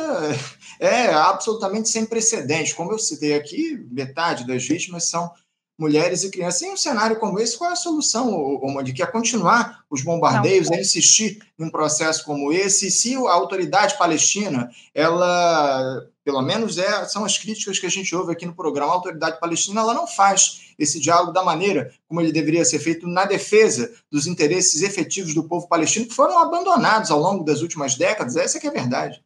é 0.80 1.06
absolutamente 1.14 1.88
sem 1.88 2.04
precedentes. 2.04 2.73
Como 2.73 2.90
eu 2.90 2.99
citei 2.99 3.37
aqui, 3.37 3.78
metade 3.92 4.44
das 4.44 4.66
vítimas 4.66 5.08
são 5.08 5.30
mulheres 5.78 6.25
e 6.25 6.30
crianças. 6.30 6.62
Em 6.62 6.73
um 6.73 6.76
cenário 6.76 7.18
como 7.18 7.38
esse, 7.38 7.56
qual 7.56 7.71
é 7.71 7.73
a 7.73 7.76
solução, 7.76 8.33
Omandi? 8.62 8.92
Que 8.92 9.02
é 9.02 9.06
continuar 9.06 9.85
os 9.90 10.02
bombardeios, 10.02 10.71
é 10.71 10.80
insistir 10.80 11.38
num 11.59 11.71
processo 11.71 12.25
como 12.25 12.52
esse? 12.52 12.88
E 12.88 12.90
se 12.90 13.14
a 13.14 13.33
autoridade 13.33 13.99
palestina, 13.99 14.71
ela, 14.95 16.02
pelo 16.25 16.40
menos 16.42 16.78
é, 16.78 17.04
são 17.04 17.25
as 17.25 17.37
críticas 17.37 17.78
que 17.78 17.87
a 17.87 17.90
gente 17.90 18.14
ouve 18.14 18.33
aqui 18.33 18.47
no 18.47 18.54
programa, 18.54 18.92
a 18.92 18.95
autoridade 18.95 19.38
palestina, 19.38 19.80
ela 19.80 19.95
não 19.95 20.06
faz 20.06 20.75
esse 20.78 21.00
diálogo 21.00 21.33
da 21.33 21.42
maneira 21.42 21.92
como 22.09 22.21
ele 22.21 22.33
deveria 22.33 22.64
ser 22.64 22.78
feito 22.78 23.06
na 23.06 23.25
defesa 23.25 23.92
dos 24.11 24.26
interesses 24.26 24.83
efetivos 24.83 25.35
do 25.35 25.44
povo 25.44 25.68
palestino, 25.68 26.07
que 26.07 26.14
foram 26.14 26.38
abandonados 26.38 27.11
ao 27.11 27.20
longo 27.20 27.44
das 27.44 27.61
últimas 27.61 27.94
décadas. 27.96 28.37
Essa 28.37 28.59
é 28.59 28.61
que 28.61 28.66
é 28.66 28.70
a 28.70 28.72
verdade. 28.72 29.22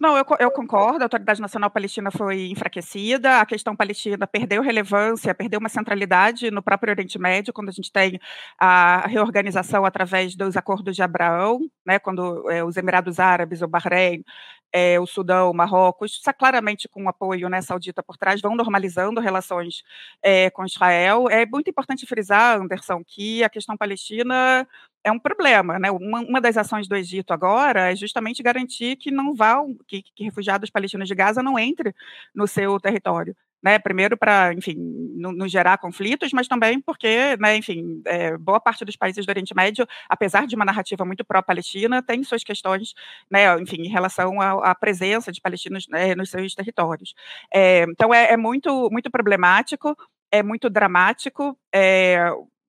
Não, 0.00 0.16
eu, 0.16 0.24
eu, 0.40 0.50
concordo, 0.50 1.02
a 1.02 1.04
Autoridade 1.04 1.40
Nacional 1.40 1.70
Palestina 1.70 2.10
foi 2.10 2.48
enfraquecida, 2.48 3.40
a 3.40 3.46
questão 3.46 3.76
palestina 3.76 4.26
perdeu 4.26 4.60
relevância, 4.60 5.34
perdeu 5.34 5.60
uma 5.60 5.68
centralidade 5.68 6.50
no 6.50 6.62
próprio 6.62 6.92
Oriente 6.92 7.18
Médio, 7.18 7.52
quando 7.52 7.68
a 7.68 7.72
gente 7.72 7.92
tem 7.92 8.18
a 8.58 9.06
reorganização 9.06 9.84
através 9.84 10.34
dos 10.34 10.56
acordos 10.56 10.96
de 10.96 11.02
Abraão, 11.02 11.60
né, 11.86 11.98
quando 11.98 12.50
é, 12.50 12.64
os 12.64 12.76
Emirados 12.76 13.20
Árabes, 13.20 13.62
o 13.62 13.68
Bahrein, 13.68 14.24
é, 14.72 14.98
o 14.98 15.06
Sudão, 15.06 15.50
o 15.50 15.54
Marrocos, 15.54 16.20
claramente 16.36 16.88
com 16.88 17.04
o 17.04 17.08
apoio 17.08 17.48
né, 17.48 17.62
saudita 17.62 18.02
por 18.02 18.16
trás, 18.16 18.40
vão 18.40 18.56
normalizando 18.56 19.20
relações 19.20 19.84
é, 20.20 20.50
com 20.50 20.64
Israel. 20.64 21.28
É 21.30 21.46
muito 21.46 21.70
importante 21.70 22.04
frisar, 22.06 22.60
Anderson, 22.60 23.02
que 23.06 23.44
a 23.44 23.48
questão 23.48 23.76
palestina 23.76 24.66
é 25.04 25.12
um 25.12 25.18
problema, 25.18 25.78
né? 25.78 25.90
Uma, 25.90 26.20
uma, 26.20 26.40
das 26.40 26.56
ações 26.56 26.88
do 26.88 26.96
Egito 26.96 27.32
agora 27.32 27.92
é 27.92 27.96
justamente 27.96 28.42
garantir 28.42 28.96
que 28.96 29.10
não 29.10 29.34
vão, 29.34 29.76
que, 29.86 30.02
que 30.02 30.24
refugiados 30.24 30.70
palestinos 30.70 31.06
de 31.06 31.14
Gaza 31.14 31.42
não 31.42 31.58
entrem 31.58 31.92
no 32.34 32.46
seu 32.46 32.80
território, 32.80 33.36
né? 33.62 33.78
Primeiro 33.78 34.16
para, 34.16 34.54
enfim, 34.54 34.74
não, 35.14 35.46
gerar 35.46 35.76
conflitos, 35.76 36.32
mas 36.32 36.48
também 36.48 36.80
porque, 36.80 37.36
né? 37.38 37.54
Enfim, 37.56 38.00
é, 38.06 38.36
boa 38.38 38.58
parte 38.58 38.84
dos 38.84 38.96
países 38.96 39.26
do 39.26 39.28
Oriente 39.28 39.54
Médio, 39.54 39.86
apesar 40.08 40.46
de 40.46 40.56
uma 40.56 40.64
narrativa 40.64 41.04
muito 41.04 41.24
pró-Palestina, 41.24 42.02
tem 42.02 42.24
suas 42.24 42.42
questões, 42.42 42.94
né? 43.30 43.60
Enfim, 43.60 43.82
em 43.82 43.90
relação 43.90 44.40
à, 44.40 44.70
à 44.70 44.74
presença 44.74 45.30
de 45.30 45.40
palestinos 45.40 45.86
né, 45.88 46.14
nos 46.14 46.30
seus 46.30 46.54
territórios. 46.54 47.14
É, 47.52 47.82
então 47.82 48.12
é, 48.12 48.32
é 48.32 48.36
muito, 48.38 48.88
muito 48.90 49.10
problemático 49.10 49.94
é 50.34 50.42
muito 50.42 50.68
dramático. 50.68 51.56
É, 51.72 52.28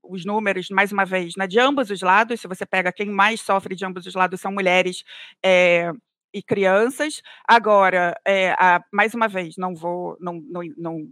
os 0.10 0.26
números, 0.26 0.70
mais 0.70 0.91
uma 0.91 1.06
vez, 1.06 1.34
né, 1.38 1.48
de 1.48 1.60
ambos 1.60 1.89
os 1.89 2.02
lados, 2.02 2.41
se 2.41 2.48
você 2.48 2.65
pega 2.65 2.91
quem 2.91 3.10
mais 3.10 3.41
sofre 3.41 3.76
de 3.76 3.86
ambos 3.86 4.06
os 4.06 4.15
lados 4.15 4.41
são 4.41 4.52
mulheres 4.52 5.04
é, 5.44 5.91
e 6.34 6.44
crianças. 6.44 7.22
Agora, 7.48 8.13
é, 8.26 8.52
a, 8.60 8.82
mais 8.91 9.13
uma 9.13 9.28
vez, 9.28 9.56
não 9.58 9.74
vou, 9.74 10.18
não, 10.20 10.41
não, 10.50 10.62
não, 10.78 11.08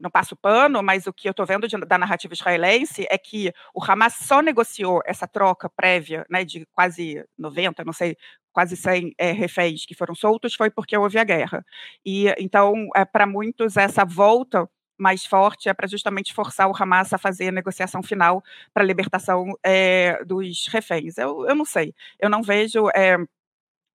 não 0.00 0.10
passo 0.10 0.36
pano, 0.36 0.82
mas 0.82 1.06
o 1.06 1.12
que 1.12 1.28
eu 1.28 1.32
estou 1.32 1.44
vendo 1.44 1.68
de, 1.68 1.76
da 1.78 1.98
narrativa 1.98 2.32
israelense 2.32 3.06
é 3.10 3.18
que 3.18 3.52
o 3.74 3.82
Hamas 3.84 4.14
só 4.14 4.40
negociou 4.40 5.00
essa 5.04 5.26
troca 5.28 5.68
prévia, 5.68 6.24
né, 6.30 6.44
de 6.44 6.66
quase 6.72 7.24
90, 7.38 7.84
não 7.84 7.92
sei, 7.92 8.16
quase 8.52 8.76
100 8.76 9.12
é, 9.18 9.32
reféns 9.32 9.84
que 9.86 9.94
foram 9.94 10.14
soltos, 10.14 10.54
foi 10.54 10.70
porque 10.70 10.96
houve 10.96 11.18
a 11.18 11.24
guerra. 11.24 11.64
E 12.04 12.26
então, 12.38 12.88
é, 12.96 13.04
para 13.04 13.26
muitos, 13.26 13.76
essa 13.76 14.04
volta 14.04 14.68
mais 15.00 15.24
forte 15.24 15.68
é 15.68 15.74
para 15.74 15.86
justamente 15.88 16.34
forçar 16.34 16.68
o 16.68 16.74
Hamas 16.76 17.12
a 17.12 17.18
fazer 17.18 17.48
a 17.48 17.52
negociação 17.52 18.02
final 18.02 18.42
para 18.72 18.82
a 18.82 18.86
libertação 18.86 19.46
é, 19.64 20.22
dos 20.24 20.66
reféns. 20.68 21.18
Eu, 21.18 21.46
eu 21.48 21.54
não 21.54 21.64
sei, 21.64 21.94
eu 22.18 22.28
não 22.30 22.42
vejo. 22.42 22.88
É, 22.94 23.16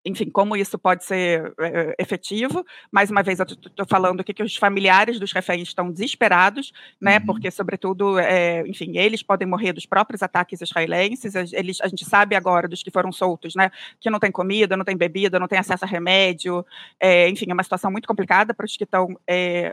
enfim, 0.05 0.29
como 0.29 0.55
isso 0.55 0.77
pode 0.77 1.03
ser 1.03 1.51
é, 1.59 1.95
efetivo. 1.97 2.63
Mais 2.91 3.09
uma 3.09 3.23
vez, 3.23 3.39
eu 3.39 3.45
estou 3.45 3.85
falando 3.89 4.21
aqui 4.21 4.33
que 4.33 4.43
os 4.43 4.55
familiares 4.55 5.19
dos 5.19 5.31
reféns 5.31 5.63
estão 5.63 5.91
desesperados, 5.91 6.71
né? 7.01 7.17
Uhum. 7.17 7.25
Porque, 7.25 7.49
sobretudo, 7.49 8.19
é, 8.19 8.61
enfim, 8.67 8.97
eles 8.97 9.23
podem 9.23 9.47
morrer 9.47 9.73
dos 9.73 9.87
próprios 9.87 10.21
ataques 10.21 10.61
israelenses. 10.61 11.33
Eles, 11.35 11.81
a 11.81 11.87
gente 11.87 12.05
sabe 12.05 12.35
agora 12.35 12.67
dos 12.67 12.83
que 12.83 12.91
foram 12.91 13.11
soltos, 13.11 13.55
né? 13.55 13.71
Que 13.99 14.11
não 14.11 14.19
tem 14.19 14.31
comida, 14.31 14.77
não 14.77 14.85
tem 14.85 14.95
bebida, 14.95 15.39
não 15.39 15.47
tem 15.47 15.57
acesso 15.57 15.83
a 15.83 15.87
remédio. 15.87 16.63
É, 16.99 17.27
enfim, 17.27 17.47
é 17.49 17.53
uma 17.53 17.63
situação 17.63 17.89
muito 17.89 18.07
complicada 18.07 18.53
para 18.53 18.65
os 18.65 18.77
que 18.77 18.83
estão 18.83 19.17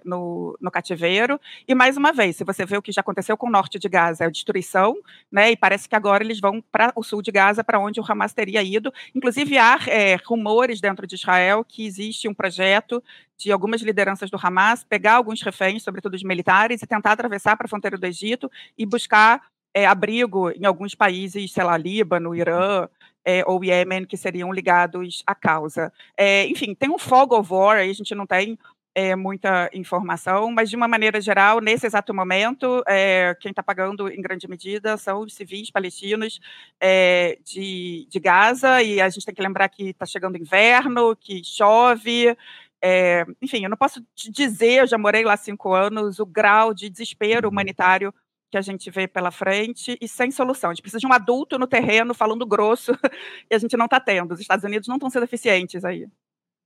no, 0.04 0.56
no 0.60 0.70
cativeiro. 0.70 1.38
E 1.68 1.74
mais 1.74 1.98
uma 1.98 2.12
vez, 2.12 2.36
se 2.36 2.44
você 2.44 2.64
vê 2.64 2.78
o 2.78 2.82
que 2.82 2.90
já 2.90 3.02
aconteceu 3.02 3.36
com 3.36 3.48
o 3.48 3.50
norte 3.50 3.78
de 3.78 3.88
Gaza, 3.88 4.24
é 4.24 4.26
a 4.28 4.30
destruição, 4.30 4.96
né? 5.30 5.50
E 5.50 5.56
parece 5.56 5.86
que 5.88 5.94
agora 5.94 6.24
eles 6.24 6.40
vão 6.40 6.62
para 6.72 6.90
o 6.96 7.02
sul 7.02 7.20
de 7.20 7.30
Gaza, 7.30 7.62
para 7.62 7.78
onde 7.78 8.00
o 8.00 8.04
Hamas 8.06 8.32
teria 8.32 8.62
ido. 8.62 8.92
Inclusive, 9.14 9.58
há 9.58 9.78
rumores 10.24 10.80
dentro 10.80 11.06
de 11.06 11.14
Israel 11.14 11.64
que 11.64 11.86
existe 11.86 12.28
um 12.28 12.34
projeto 12.34 13.02
de 13.36 13.50
algumas 13.50 13.80
lideranças 13.82 14.30
do 14.30 14.38
Hamas 14.40 14.84
pegar 14.84 15.14
alguns 15.14 15.42
reféns, 15.42 15.82
sobretudo 15.82 16.14
os 16.14 16.22
militares, 16.22 16.82
e 16.82 16.86
tentar 16.86 17.12
atravessar 17.12 17.56
para 17.56 17.66
a 17.66 17.68
fronteira 17.68 17.98
do 17.98 18.06
Egito 18.06 18.50
e 18.78 18.86
buscar 18.86 19.42
é, 19.74 19.86
abrigo 19.86 20.50
em 20.50 20.64
alguns 20.64 20.94
países, 20.94 21.52
sei 21.52 21.64
lá, 21.64 21.76
Líbano, 21.76 22.34
Irã 22.34 22.88
é, 23.24 23.42
ou 23.46 23.64
Iêmen, 23.64 24.04
que 24.04 24.16
seriam 24.16 24.52
ligados 24.52 25.22
à 25.26 25.34
causa. 25.34 25.92
É, 26.16 26.46
enfim, 26.46 26.74
tem 26.74 26.90
um 26.90 26.98
fog 26.98 27.34
of 27.34 27.52
war, 27.52 27.78
aí 27.78 27.90
a 27.90 27.94
gente 27.94 28.14
não 28.14 28.26
tem 28.26 28.58
é, 28.94 29.16
muita 29.16 29.70
informação, 29.72 30.50
mas 30.50 30.68
de 30.68 30.76
uma 30.76 30.86
maneira 30.86 31.20
geral, 31.20 31.60
nesse 31.60 31.86
exato 31.86 32.12
momento, 32.12 32.82
é, 32.86 33.34
quem 33.40 33.50
está 33.50 33.62
pagando 33.62 34.08
em 34.08 34.20
grande 34.20 34.46
medida 34.48 34.96
são 34.96 35.20
os 35.20 35.34
civis 35.34 35.70
palestinos 35.70 36.40
é, 36.80 37.38
de, 37.44 38.06
de 38.10 38.20
Gaza, 38.20 38.82
e 38.82 39.00
a 39.00 39.08
gente 39.08 39.24
tem 39.24 39.34
que 39.34 39.42
lembrar 39.42 39.68
que 39.68 39.90
está 39.90 40.04
chegando 40.04 40.36
inverno, 40.36 41.16
que 41.16 41.42
chove, 41.44 42.36
é, 42.82 43.24
enfim, 43.40 43.62
eu 43.64 43.70
não 43.70 43.76
posso 43.76 44.04
te 44.14 44.30
dizer, 44.30 44.80
eu 44.80 44.86
já 44.86 44.98
morei 44.98 45.24
lá 45.24 45.36
cinco 45.36 45.72
anos, 45.72 46.18
o 46.18 46.26
grau 46.26 46.74
de 46.74 46.90
desespero 46.90 47.48
humanitário 47.48 48.12
que 48.50 48.58
a 48.58 48.60
gente 48.60 48.90
vê 48.90 49.08
pela 49.08 49.30
frente 49.30 49.96
e 49.98 50.06
sem 50.06 50.30
solução. 50.30 50.68
A 50.70 50.74
gente 50.74 50.82
precisa 50.82 51.00
de 51.00 51.06
um 51.06 51.12
adulto 51.12 51.58
no 51.58 51.66
terreno 51.66 52.12
falando 52.12 52.44
grosso 52.44 52.92
e 53.50 53.54
a 53.54 53.58
gente 53.58 53.76
não 53.78 53.86
está 53.86 53.98
tendo. 53.98 54.34
Os 54.34 54.40
Estados 54.40 54.64
Unidos 54.64 54.86
não 54.88 54.96
estão 54.96 55.08
sendo 55.08 55.24
eficientes 55.24 55.84
aí. 55.84 56.06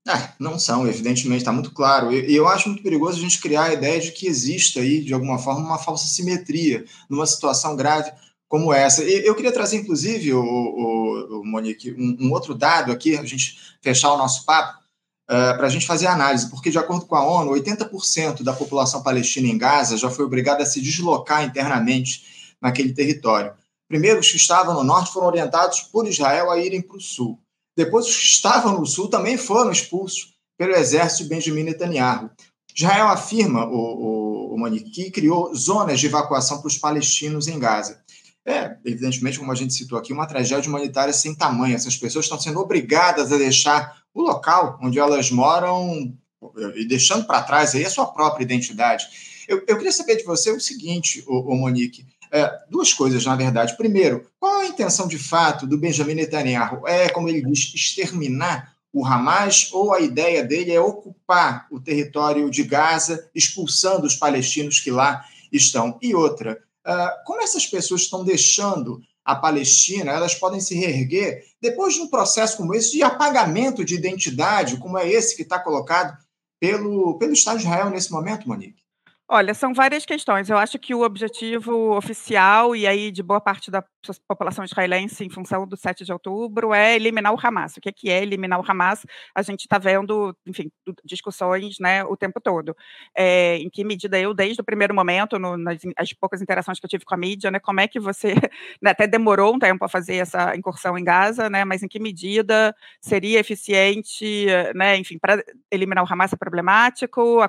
É, 0.06 0.30
não 0.38 0.56
são, 0.56 0.86
evidentemente, 0.86 1.40
está 1.40 1.50
muito 1.50 1.72
claro. 1.72 2.12
E, 2.12 2.32
eu 2.32 2.46
acho 2.46 2.68
muito 2.68 2.82
perigoso 2.82 3.18
a 3.18 3.20
gente 3.20 3.40
criar 3.40 3.64
a 3.64 3.72
ideia 3.72 4.00
de 4.00 4.12
que 4.12 4.28
exista 4.28 4.78
aí, 4.78 5.02
de 5.02 5.12
alguma 5.12 5.36
forma, 5.36 5.66
uma 5.66 5.78
falsa 5.78 6.06
simetria 6.06 6.84
numa 7.10 7.26
situação 7.26 7.74
grave 7.74 8.12
como 8.48 8.72
essa. 8.72 9.02
Eu 9.02 9.34
queria 9.34 9.50
trazer, 9.50 9.78
inclusive, 9.78 10.32
o, 10.32 10.40
o, 10.40 11.40
o 11.40 11.44
Monique, 11.44 11.92
um, 11.92 12.26
um, 12.26 12.32
outro 12.32 12.54
dado 12.54 12.92
aqui, 12.92 13.16
a 13.16 13.24
gente 13.24 13.58
fechar 13.82 14.12
o 14.12 14.16
nosso 14.16 14.44
papo, 14.44 14.78
uh, 15.24 15.56
para 15.56 15.66
a 15.66 15.68
gente 15.68 15.84
fazer 15.84 16.06
a 16.06 16.12
análise, 16.12 16.48
porque, 16.50 16.70
de 16.70 16.78
acordo 16.78 17.06
com 17.06 17.16
a 17.16 17.26
ONU, 17.26 17.50
80% 17.50 18.44
da 18.44 18.52
população 18.52 19.02
palestina 19.02 19.48
em 19.48 19.58
Gaza 19.58 19.96
já 19.96 20.08
foi 20.08 20.24
obrigada 20.24 20.62
a 20.62 20.66
se 20.66 20.80
deslocar 20.80 21.42
internamente 21.42 22.54
naquele 22.62 22.92
território. 22.92 23.52
Primeiro, 23.88 24.20
os 24.20 24.30
que 24.30 24.36
estavam 24.36 24.74
no 24.74 24.84
norte 24.84 25.12
foram 25.12 25.26
orientados 25.26 25.80
por 25.80 26.06
Israel 26.06 26.50
a 26.50 26.58
irem 26.58 26.80
para 26.80 26.96
o 26.96 27.00
sul. 27.00 27.40
Depois, 27.76 28.06
os 28.06 28.16
que 28.16 28.24
estavam 28.24 28.78
no 28.78 28.86
sul 28.86 29.08
também 29.08 29.36
foram 29.36 29.70
expulsos 29.70 30.34
pelo 30.56 30.74
exército 30.74 31.24
de 31.24 31.28
Benjamin 31.28 31.64
Netanyahu. 31.64 32.30
Israel 32.74 33.08
afirma, 33.08 33.66
o, 33.66 33.74
o, 33.74 34.54
o 34.54 34.58
Monique, 34.58 34.90
que 34.90 35.10
criou 35.10 35.54
zonas 35.54 36.00
de 36.00 36.06
evacuação 36.06 36.58
para 36.58 36.68
os 36.68 36.78
palestinos 36.78 37.48
em 37.48 37.58
Gaza. 37.58 38.00
É, 38.44 38.76
evidentemente, 38.84 39.38
como 39.38 39.50
a 39.50 39.56
gente 39.56 39.74
citou 39.74 39.98
aqui, 39.98 40.12
uma 40.12 40.26
tragédia 40.26 40.68
humanitária 40.68 41.12
sem 41.12 41.34
tamanho. 41.34 41.74
Essas 41.74 41.96
pessoas 41.96 42.26
estão 42.26 42.38
sendo 42.38 42.60
obrigadas 42.60 43.32
a 43.32 43.36
deixar 43.38 44.00
o 44.14 44.22
local 44.22 44.78
onde 44.80 44.98
elas 44.98 45.30
moram 45.30 46.14
e 46.76 46.86
deixando 46.86 47.26
para 47.26 47.42
trás 47.42 47.74
aí 47.74 47.84
a 47.84 47.90
sua 47.90 48.06
própria 48.06 48.44
identidade. 48.44 49.06
Eu, 49.48 49.64
eu 49.66 49.76
queria 49.76 49.92
saber 49.92 50.16
de 50.16 50.24
você 50.24 50.50
o 50.50 50.60
seguinte, 50.60 51.24
o, 51.26 51.54
Monique, 51.56 52.04
é, 52.30 52.50
duas 52.70 52.92
coisas, 52.92 53.24
na 53.24 53.36
verdade. 53.36 53.76
Primeiro, 53.76 54.26
qual 54.38 54.60
a 54.60 54.66
intenção 54.66 55.06
de 55.08 55.18
fato 55.18 55.66
do 55.66 55.78
Benjamin 55.78 56.14
Netanyahu? 56.14 56.86
É, 56.86 57.08
como 57.08 57.28
ele 57.28 57.42
diz, 57.42 57.72
exterminar 57.74 58.74
o 58.92 59.04
Hamas 59.04 59.68
ou 59.72 59.92
a 59.92 60.00
ideia 60.00 60.42
dele 60.42 60.72
é 60.72 60.80
ocupar 60.80 61.66
o 61.70 61.78
território 61.78 62.50
de 62.50 62.62
Gaza, 62.62 63.28
expulsando 63.34 64.06
os 64.06 64.14
palestinos 64.14 64.80
que 64.80 64.90
lá 64.90 65.24
estão? 65.52 65.98
E 66.00 66.14
outra, 66.14 66.58
ah, 66.84 67.14
como 67.26 67.42
essas 67.42 67.66
pessoas 67.66 68.02
estão 68.02 68.24
deixando 68.24 69.02
a 69.24 69.34
Palestina, 69.34 70.12
elas 70.12 70.34
podem 70.34 70.60
se 70.60 70.74
reerguer 70.74 71.44
depois 71.60 71.94
de 71.94 72.00
um 72.00 72.08
processo 72.08 72.56
como 72.56 72.74
esse 72.74 72.92
de 72.92 73.02
apagamento 73.02 73.84
de 73.84 73.96
identidade, 73.96 74.76
como 74.78 74.96
é 74.96 75.06
esse 75.06 75.34
que 75.36 75.42
está 75.42 75.58
colocado 75.58 76.16
pelo, 76.60 77.18
pelo 77.18 77.32
Estado 77.32 77.58
de 77.58 77.64
Israel 77.64 77.90
nesse 77.90 78.10
momento, 78.10 78.48
Monique? 78.48 78.85
Olha, 79.28 79.54
são 79.54 79.74
várias 79.74 80.06
questões. 80.06 80.48
Eu 80.48 80.56
acho 80.56 80.78
que 80.78 80.94
o 80.94 81.02
objetivo 81.02 81.96
oficial, 81.96 82.76
e 82.76 82.86
aí 82.86 83.10
de 83.10 83.24
boa 83.24 83.40
parte 83.40 83.72
da 83.72 83.84
população 84.28 84.64
israelense 84.64 85.24
em 85.24 85.28
função 85.28 85.66
do 85.66 85.76
7 85.76 86.04
de 86.04 86.12
outubro, 86.12 86.72
é 86.72 86.94
eliminar 86.94 87.34
o 87.34 87.38
Hamas. 87.42 87.76
O 87.76 87.80
que 87.80 88.08
é, 88.08 88.12
é 88.12 88.22
eliminar 88.22 88.60
o 88.60 88.64
Hamas? 88.70 89.04
A 89.34 89.42
gente 89.42 89.62
está 89.62 89.78
vendo, 89.78 90.36
enfim, 90.46 90.70
discussões 91.04 91.76
né, 91.80 92.04
o 92.04 92.16
tempo 92.16 92.40
todo. 92.40 92.76
É, 93.16 93.56
em 93.56 93.68
que 93.68 93.82
medida 93.82 94.16
eu, 94.16 94.32
desde 94.32 94.60
o 94.60 94.64
primeiro 94.64 94.94
momento, 94.94 95.40
no, 95.40 95.56
nas 95.56 95.80
as 95.96 96.12
poucas 96.12 96.40
interações 96.40 96.78
que 96.78 96.86
eu 96.86 96.90
tive 96.90 97.04
com 97.04 97.14
a 97.14 97.18
mídia, 97.18 97.50
né, 97.50 97.58
como 97.58 97.80
é 97.80 97.88
que 97.88 97.98
você, 97.98 98.28
né, 98.80 98.90
até 98.92 99.08
demorou 99.08 99.52
um 99.56 99.58
tempo 99.58 99.84
a 99.84 99.88
fazer 99.88 100.16
essa 100.18 100.54
incursão 100.54 100.96
em 100.96 101.02
Gaza, 101.02 101.50
né, 101.50 101.64
mas 101.64 101.82
em 101.82 101.88
que 101.88 101.98
medida 101.98 102.72
seria 103.00 103.40
eficiente, 103.40 104.46
né, 104.76 104.96
enfim, 104.96 105.18
para 105.18 105.42
eliminar 105.72 106.04
o 106.04 106.12
Hamas 106.12 106.32
é 106.32 106.36
problemático, 106.36 107.42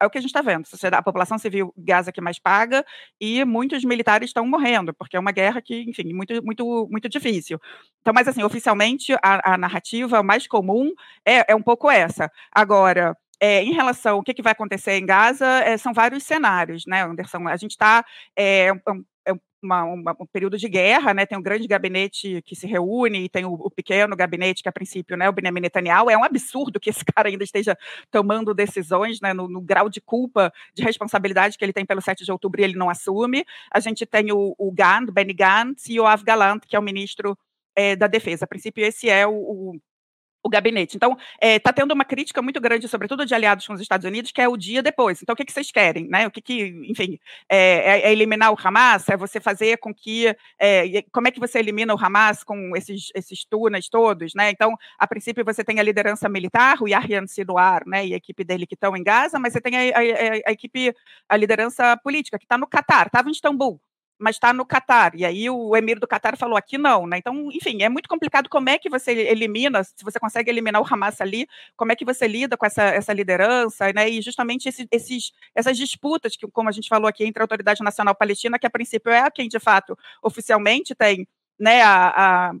é 0.00 0.06
o 0.06 0.10
que 0.10 0.18
a 0.18 0.20
gente 0.20 0.30
está 0.30 0.42
vendo. 0.42 0.64
A 0.92 1.02
população 1.02 1.38
civil 1.38 1.72
Gaza 1.76 2.12
que 2.12 2.20
mais 2.20 2.38
paga 2.38 2.84
e 3.20 3.44
muitos 3.44 3.84
militares 3.84 4.30
estão 4.30 4.46
morrendo, 4.46 4.94
porque 4.94 5.16
é 5.16 5.20
uma 5.20 5.32
guerra 5.32 5.60
que, 5.60 5.82
enfim, 5.82 6.12
muito, 6.12 6.44
muito, 6.44 6.88
muito 6.90 7.08
difícil. 7.08 7.60
Então, 8.00 8.12
mas 8.14 8.26
assim, 8.26 8.42
oficialmente 8.42 9.12
a, 9.22 9.54
a 9.54 9.58
narrativa 9.58 10.22
mais 10.22 10.46
comum 10.46 10.92
é, 11.24 11.52
é 11.52 11.54
um 11.54 11.62
pouco 11.62 11.90
essa. 11.90 12.30
Agora, 12.52 13.16
é, 13.40 13.62
em 13.62 13.72
relação 13.72 14.16
ao 14.16 14.22
que, 14.22 14.34
que 14.34 14.42
vai 14.42 14.52
acontecer 14.52 14.92
em 14.92 15.06
Gaza, 15.06 15.46
é, 15.46 15.76
são 15.78 15.94
vários 15.94 16.22
cenários, 16.24 16.84
né, 16.86 17.02
Anderson? 17.02 17.48
A 17.48 17.56
gente 17.56 17.72
está. 17.72 18.04
É, 18.36 18.68
é, 18.68 18.70
é 18.70 18.72
uma, 19.62 19.84
uma, 19.84 20.16
um 20.18 20.26
período 20.26 20.56
de 20.56 20.68
guerra, 20.68 21.12
né? 21.14 21.26
Tem 21.26 21.36
um 21.36 21.42
grande 21.42 21.66
gabinete 21.66 22.42
que 22.42 22.56
se 22.56 22.66
reúne 22.66 23.24
e 23.24 23.28
tem 23.28 23.44
o, 23.44 23.52
o, 23.52 23.70
pequeno 23.70 24.16
gabinete 24.16 24.62
que, 24.62 24.68
a 24.68 24.72
princípio, 24.72 25.16
né, 25.16 25.28
o 25.28 25.32
Benjamin 25.32 25.60
Netanyahu. 25.60 26.10
É 26.10 26.16
um 26.16 26.24
absurdo 26.24 26.80
que 26.80 26.90
esse 26.90 27.04
cara 27.14 27.28
ainda 27.28 27.44
esteja 27.44 27.76
tomando 28.10 28.54
decisões, 28.54 29.20
né, 29.20 29.32
no, 29.32 29.48
no 29.48 29.60
grau 29.60 29.88
de 29.88 30.00
culpa, 30.00 30.52
de 30.74 30.82
responsabilidade 30.82 31.58
que 31.58 31.64
ele 31.64 31.72
tem 31.72 31.84
pelo 31.84 32.00
7 32.00 32.24
de 32.24 32.32
outubro 32.32 32.60
e 32.60 32.64
ele 32.64 32.76
não 32.76 32.90
assume. 32.90 33.44
A 33.70 33.80
gente 33.80 34.06
tem 34.06 34.32
o, 34.32 34.54
o 34.58 34.72
Gantz, 34.72 35.12
Benny 35.12 35.34
Gantz 35.34 35.88
e 35.88 36.00
o 36.00 36.06
Av 36.06 36.22
Galant, 36.22 36.60
que 36.66 36.76
é 36.76 36.78
o 36.78 36.82
ministro 36.82 37.36
é, 37.74 37.96
da 37.96 38.06
Defesa. 38.06 38.44
A 38.44 38.48
princípio, 38.48 38.84
esse 38.84 39.08
é 39.08 39.26
o, 39.26 39.32
o 39.32 39.80
o 40.42 40.48
gabinete. 40.48 40.96
Então, 40.96 41.12
está 41.40 41.70
eh, 41.70 41.72
é, 41.72 41.72
tendo 41.72 41.92
uma 41.92 42.04
crítica 42.04 42.40
muito 42.42 42.60
grande, 42.60 42.88
sobretudo 42.88 43.26
de 43.26 43.34
aliados 43.34 43.66
com 43.66 43.74
os 43.74 43.80
Estados 43.80 44.06
Unidos, 44.06 44.32
que 44.32 44.40
é 44.40 44.48
o 44.48 44.56
dia 44.56 44.82
depois. 44.82 45.22
Então, 45.22 45.32
o 45.32 45.36
que, 45.36 45.44
que 45.44 45.52
vocês 45.52 45.70
querem? 45.70 46.08
Né? 46.08 46.26
O 46.26 46.30
que, 46.30 46.40
que 46.40 46.62
enfim, 46.88 47.18
é, 47.48 48.00
é, 48.00 48.12
eliminar 48.12 48.52
o 48.52 48.56
Hamas? 48.62 49.08
É 49.08 49.16
você 49.16 49.40
fazer 49.40 49.78
com 49.78 49.94
que. 49.94 50.34
como 51.12 51.28
é 51.28 51.30
que 51.30 51.40
você 51.40 51.58
elimina 51.58 51.94
o 51.94 51.98
Hamas 51.98 52.42
com 52.42 52.76
esses, 52.76 53.10
esses 53.14 53.44
túneis 53.44 53.88
todos? 53.88 54.34
Né? 54.34 54.50
Então, 54.50 54.76
a 54.98 55.06
princípio, 55.06 55.44
você 55.44 55.62
tem 55.64 55.78
a 55.78 55.82
liderança 55.82 56.28
militar, 56.28 56.78
o 56.80 56.88
Yahya 56.88 57.26
Sinuar 57.26 57.82
né, 57.86 58.06
e 58.06 58.14
a 58.14 58.16
equipe 58.16 58.42
dele 58.42 58.66
que 58.66 58.74
estão 58.74 58.96
em 58.96 59.02
Gaza, 59.02 59.38
mas 59.38 59.52
você 59.52 59.60
tem 59.60 59.76
a, 59.76 59.98
a, 59.98 60.00
a 60.46 60.52
equipe, 60.52 60.94
a 61.28 61.36
liderança 61.36 61.96
política, 61.98 62.38
que 62.38 62.44
está 62.44 62.56
no 62.56 62.66
Catar, 62.66 63.06
estava 63.06 63.28
em 63.28 63.32
Istambul 63.32 63.80
mas 64.20 64.36
está 64.36 64.52
no 64.52 64.66
Catar. 64.66 65.14
E 65.14 65.24
aí 65.24 65.48
o 65.48 65.74
emir 65.76 65.98
do 65.98 66.06
Catar 66.06 66.36
falou 66.36 66.56
aqui 66.56 66.76
não, 66.76 67.06
né? 67.06 67.18
Então, 67.18 67.48
enfim, 67.52 67.82
é 67.82 67.88
muito 67.88 68.08
complicado 68.08 68.48
como 68.48 68.68
é 68.68 68.78
que 68.78 68.90
você 68.90 69.12
elimina, 69.12 69.82
se 69.82 70.04
você 70.04 70.20
consegue 70.20 70.50
eliminar 70.50 70.80
o 70.80 70.86
Hamas 70.86 71.20
ali, 71.20 71.46
como 71.76 71.90
é 71.90 71.96
que 71.96 72.04
você 72.04 72.28
lida 72.28 72.56
com 72.56 72.66
essa, 72.66 72.82
essa 72.82 73.12
liderança, 73.12 73.92
né? 73.92 74.08
E 74.08 74.20
justamente 74.20 74.68
esse, 74.68 74.86
esses, 74.90 75.32
essas 75.54 75.76
disputas 75.76 76.36
que, 76.36 76.46
como 76.48 76.68
a 76.68 76.72
gente 76.72 76.88
falou 76.88 77.08
aqui, 77.08 77.24
entre 77.24 77.42
a 77.42 77.44
Autoridade 77.44 77.82
Nacional 77.82 78.14
Palestina, 78.14 78.58
que 78.58 78.66
a 78.66 78.70
princípio 78.70 79.10
é 79.10 79.30
quem 79.30 79.48
de 79.48 79.58
fato 79.58 79.96
oficialmente 80.22 80.94
tem 80.94 81.26
né, 81.58 81.82
a, 81.82 82.50
a 82.50 82.52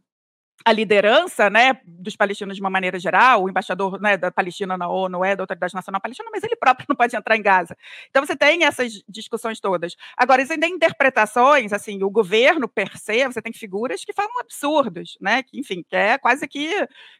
a 0.64 0.72
liderança 0.72 1.48
né, 1.48 1.80
dos 1.84 2.16
palestinos 2.16 2.56
de 2.56 2.60
uma 2.60 2.70
maneira 2.70 2.98
geral, 2.98 3.44
o 3.44 3.48
embaixador 3.48 4.00
né, 4.00 4.16
da 4.16 4.30
Palestina 4.30 4.76
na 4.76 4.88
ONU 4.88 5.24
é 5.24 5.34
da 5.34 5.42
Autoridade 5.42 5.74
Nacional 5.74 6.00
Palestina, 6.00 6.28
mas 6.32 6.42
ele 6.42 6.56
próprio 6.56 6.86
não 6.88 6.96
pode 6.96 7.16
entrar 7.16 7.36
em 7.36 7.42
Gaza. 7.42 7.76
Então 8.10 8.24
você 8.24 8.36
tem 8.36 8.64
essas 8.64 9.02
discussões 9.08 9.60
todas. 9.60 9.96
Agora, 10.16 10.42
existem 10.42 10.74
interpretações, 10.74 11.72
assim, 11.72 12.02
o 12.02 12.10
governo 12.10 12.68
per 12.68 12.96
se, 12.98 13.26
você 13.26 13.40
tem 13.40 13.52
figuras 13.52 14.04
que 14.04 14.12
falam 14.12 14.38
absurdos, 14.40 15.16
né? 15.20 15.42
Que, 15.42 15.58
enfim, 15.58 15.82
que 15.88 15.96
é 15.96 16.18
quase 16.18 16.46
que. 16.46 16.70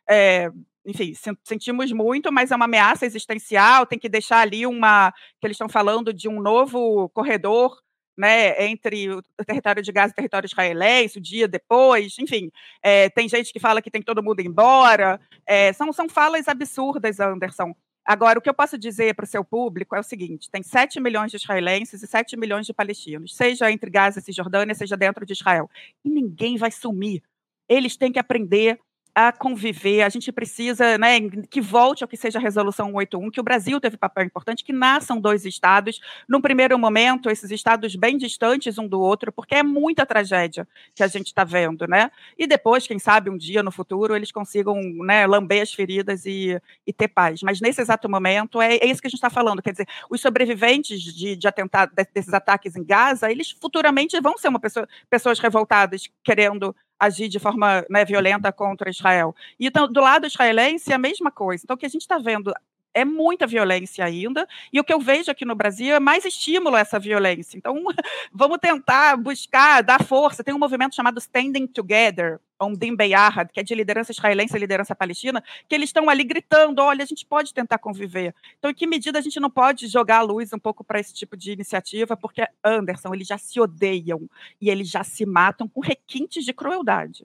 É, 0.08 0.50
enfim, 0.84 1.12
sentimos 1.44 1.92
muito, 1.92 2.32
mas 2.32 2.50
é 2.50 2.56
uma 2.56 2.64
ameaça 2.64 3.04
existencial, 3.04 3.86
tem 3.86 3.98
que 3.98 4.08
deixar 4.08 4.40
ali 4.40 4.66
uma. 4.66 5.12
que 5.40 5.46
eles 5.46 5.54
estão 5.54 5.68
falando 5.68 6.12
de 6.12 6.28
um 6.28 6.40
novo 6.40 7.08
corredor 7.10 7.76
né, 8.16 8.64
entre 8.66 9.10
o 9.10 9.22
território 9.46 9.82
de 9.82 9.92
Gaza 9.92 10.10
e 10.10 10.12
o 10.12 10.16
território 10.16 10.46
israelense, 10.46 11.18
o 11.18 11.22
dia 11.22 11.48
depois, 11.48 12.16
enfim, 12.18 12.50
é, 12.82 13.08
tem 13.08 13.28
gente 13.28 13.52
que 13.52 13.60
fala 13.60 13.80
que 13.80 13.90
tem 13.90 14.00
que 14.00 14.06
todo 14.06 14.22
mundo 14.22 14.40
ir 14.40 14.46
embora, 14.46 15.20
é, 15.46 15.72
são, 15.72 15.92
são 15.92 16.08
falas 16.08 16.48
absurdas, 16.48 17.20
Anderson. 17.20 17.74
Agora, 18.04 18.38
o 18.38 18.42
que 18.42 18.48
eu 18.48 18.54
posso 18.54 18.76
dizer 18.78 19.14
para 19.14 19.24
o 19.24 19.28
seu 19.28 19.44
público 19.44 19.94
é 19.94 20.00
o 20.00 20.02
seguinte: 20.02 20.50
tem 20.50 20.62
7 20.62 20.98
milhões 21.00 21.30
de 21.30 21.36
israelenses 21.36 22.02
e 22.02 22.06
7 22.06 22.36
milhões 22.36 22.66
de 22.66 22.74
palestinos, 22.74 23.36
seja 23.36 23.70
entre 23.70 23.90
Gaza 23.90 24.18
e 24.18 24.22
Cisjordânia, 24.22 24.74
seja 24.74 24.96
dentro 24.96 25.24
de 25.24 25.32
Israel. 25.32 25.70
E 26.04 26.10
ninguém 26.10 26.56
vai 26.56 26.70
sumir. 26.70 27.22
Eles 27.68 27.96
têm 27.96 28.10
que 28.10 28.18
aprender 28.18 28.80
a 29.14 29.32
conviver, 29.32 30.02
a 30.02 30.08
gente 30.08 30.30
precisa 30.32 30.96
né, 30.98 31.20
que 31.48 31.60
volte 31.60 32.04
ao 32.04 32.08
que 32.08 32.16
seja 32.16 32.38
a 32.38 32.42
resolução 32.42 32.86
181, 32.86 33.30
que 33.30 33.40
o 33.40 33.42
Brasil 33.42 33.80
teve 33.80 33.96
papel 33.96 34.24
importante, 34.24 34.64
que 34.64 34.72
nasçam 34.72 35.20
dois 35.20 35.44
estados, 35.44 36.00
num 36.28 36.40
primeiro 36.40 36.78
momento, 36.78 37.30
esses 37.30 37.50
estados 37.50 37.96
bem 37.96 38.16
distantes 38.16 38.78
um 38.78 38.86
do 38.86 39.00
outro, 39.00 39.32
porque 39.32 39.54
é 39.54 39.62
muita 39.62 40.06
tragédia 40.06 40.66
que 40.94 41.02
a 41.02 41.06
gente 41.06 41.26
está 41.26 41.44
vendo, 41.44 41.86
né? 41.86 42.10
E 42.38 42.46
depois, 42.46 42.86
quem 42.86 42.98
sabe, 42.98 43.30
um 43.30 43.36
dia 43.36 43.62
no 43.62 43.70
futuro, 43.70 44.14
eles 44.14 44.30
consigam 44.32 44.80
né, 45.04 45.26
lamber 45.26 45.62
as 45.62 45.72
feridas 45.72 46.24
e, 46.26 46.60
e 46.86 46.92
ter 46.92 47.08
paz. 47.08 47.42
Mas 47.42 47.60
nesse 47.60 47.80
exato 47.80 48.08
momento, 48.08 48.60
é, 48.60 48.76
é 48.76 48.86
isso 48.86 49.00
que 49.00 49.06
a 49.06 49.10
gente 49.10 49.18
está 49.18 49.30
falando, 49.30 49.62
quer 49.62 49.72
dizer, 49.72 49.88
os 50.08 50.20
sobreviventes 50.20 51.02
de, 51.02 51.36
de 51.36 51.48
atentado, 51.48 51.92
desses 52.12 52.32
ataques 52.32 52.76
em 52.76 52.84
Gaza, 52.84 53.30
eles 53.30 53.50
futuramente 53.60 54.18
vão 54.20 54.38
ser 54.38 54.48
uma 54.48 54.60
pessoa, 54.60 54.88
pessoas 55.08 55.38
revoltadas 55.38 56.08
querendo 56.22 56.74
agir 57.00 57.28
de 57.28 57.38
forma 57.38 57.84
né, 57.88 58.04
violenta 58.04 58.52
contra 58.52 58.90
Israel. 58.90 59.34
E 59.58 59.66
então, 59.66 59.90
do 59.90 60.00
lado 60.00 60.26
israelense, 60.26 60.92
a 60.92 60.98
mesma 60.98 61.30
coisa. 61.30 61.64
Então, 61.64 61.74
o 61.74 61.78
que 61.78 61.86
a 61.86 61.88
gente 61.88 62.02
está 62.02 62.18
vendo 62.18 62.52
é 62.92 63.04
muita 63.04 63.46
violência 63.46 64.04
ainda, 64.04 64.46
e 64.72 64.80
o 64.80 64.84
que 64.84 64.92
eu 64.92 65.00
vejo 65.00 65.30
aqui 65.30 65.44
no 65.44 65.54
Brasil 65.54 65.94
é 65.94 66.00
mais 66.00 66.24
estímulo 66.24 66.76
a 66.76 66.80
essa 66.80 66.98
violência. 66.98 67.56
Então, 67.56 67.74
vamos 68.32 68.58
tentar 68.58 69.16
buscar, 69.16 69.82
dar 69.82 70.02
força. 70.02 70.42
Tem 70.42 70.54
um 70.54 70.58
movimento 70.58 70.94
chamado 70.94 71.18
Standing 71.18 71.66
Together, 71.68 72.40
Omdim 72.60 72.94
Beyahad, 72.94 73.50
que 73.52 73.60
é 73.60 73.62
de 73.62 73.74
liderança 73.74 74.12
israelense 74.12 74.56
e 74.56 74.58
liderança 74.58 74.94
palestina, 74.94 75.42
que 75.68 75.74
eles 75.74 75.88
estão 75.88 76.10
ali 76.10 76.24
gritando: 76.24 76.82
olha, 76.82 77.02
a 77.02 77.06
gente 77.06 77.24
pode 77.24 77.54
tentar 77.54 77.78
conviver. 77.78 78.34
Então, 78.58 78.70
em 78.70 78.74
que 78.74 78.86
medida 78.86 79.18
a 79.18 79.22
gente 79.22 79.40
não 79.40 79.50
pode 79.50 79.86
jogar 79.86 80.18
a 80.18 80.22
luz 80.22 80.52
um 80.52 80.58
pouco 80.58 80.84
para 80.84 81.00
esse 81.00 81.14
tipo 81.14 81.36
de 81.36 81.52
iniciativa? 81.52 82.16
Porque, 82.16 82.46
Anderson, 82.64 83.14
eles 83.14 83.26
já 83.26 83.38
se 83.38 83.60
odeiam 83.60 84.28
e 84.60 84.68
eles 84.68 84.88
já 84.88 85.04
se 85.04 85.24
matam 85.24 85.68
com 85.68 85.80
requintes 85.80 86.44
de 86.44 86.52
crueldade. 86.52 87.24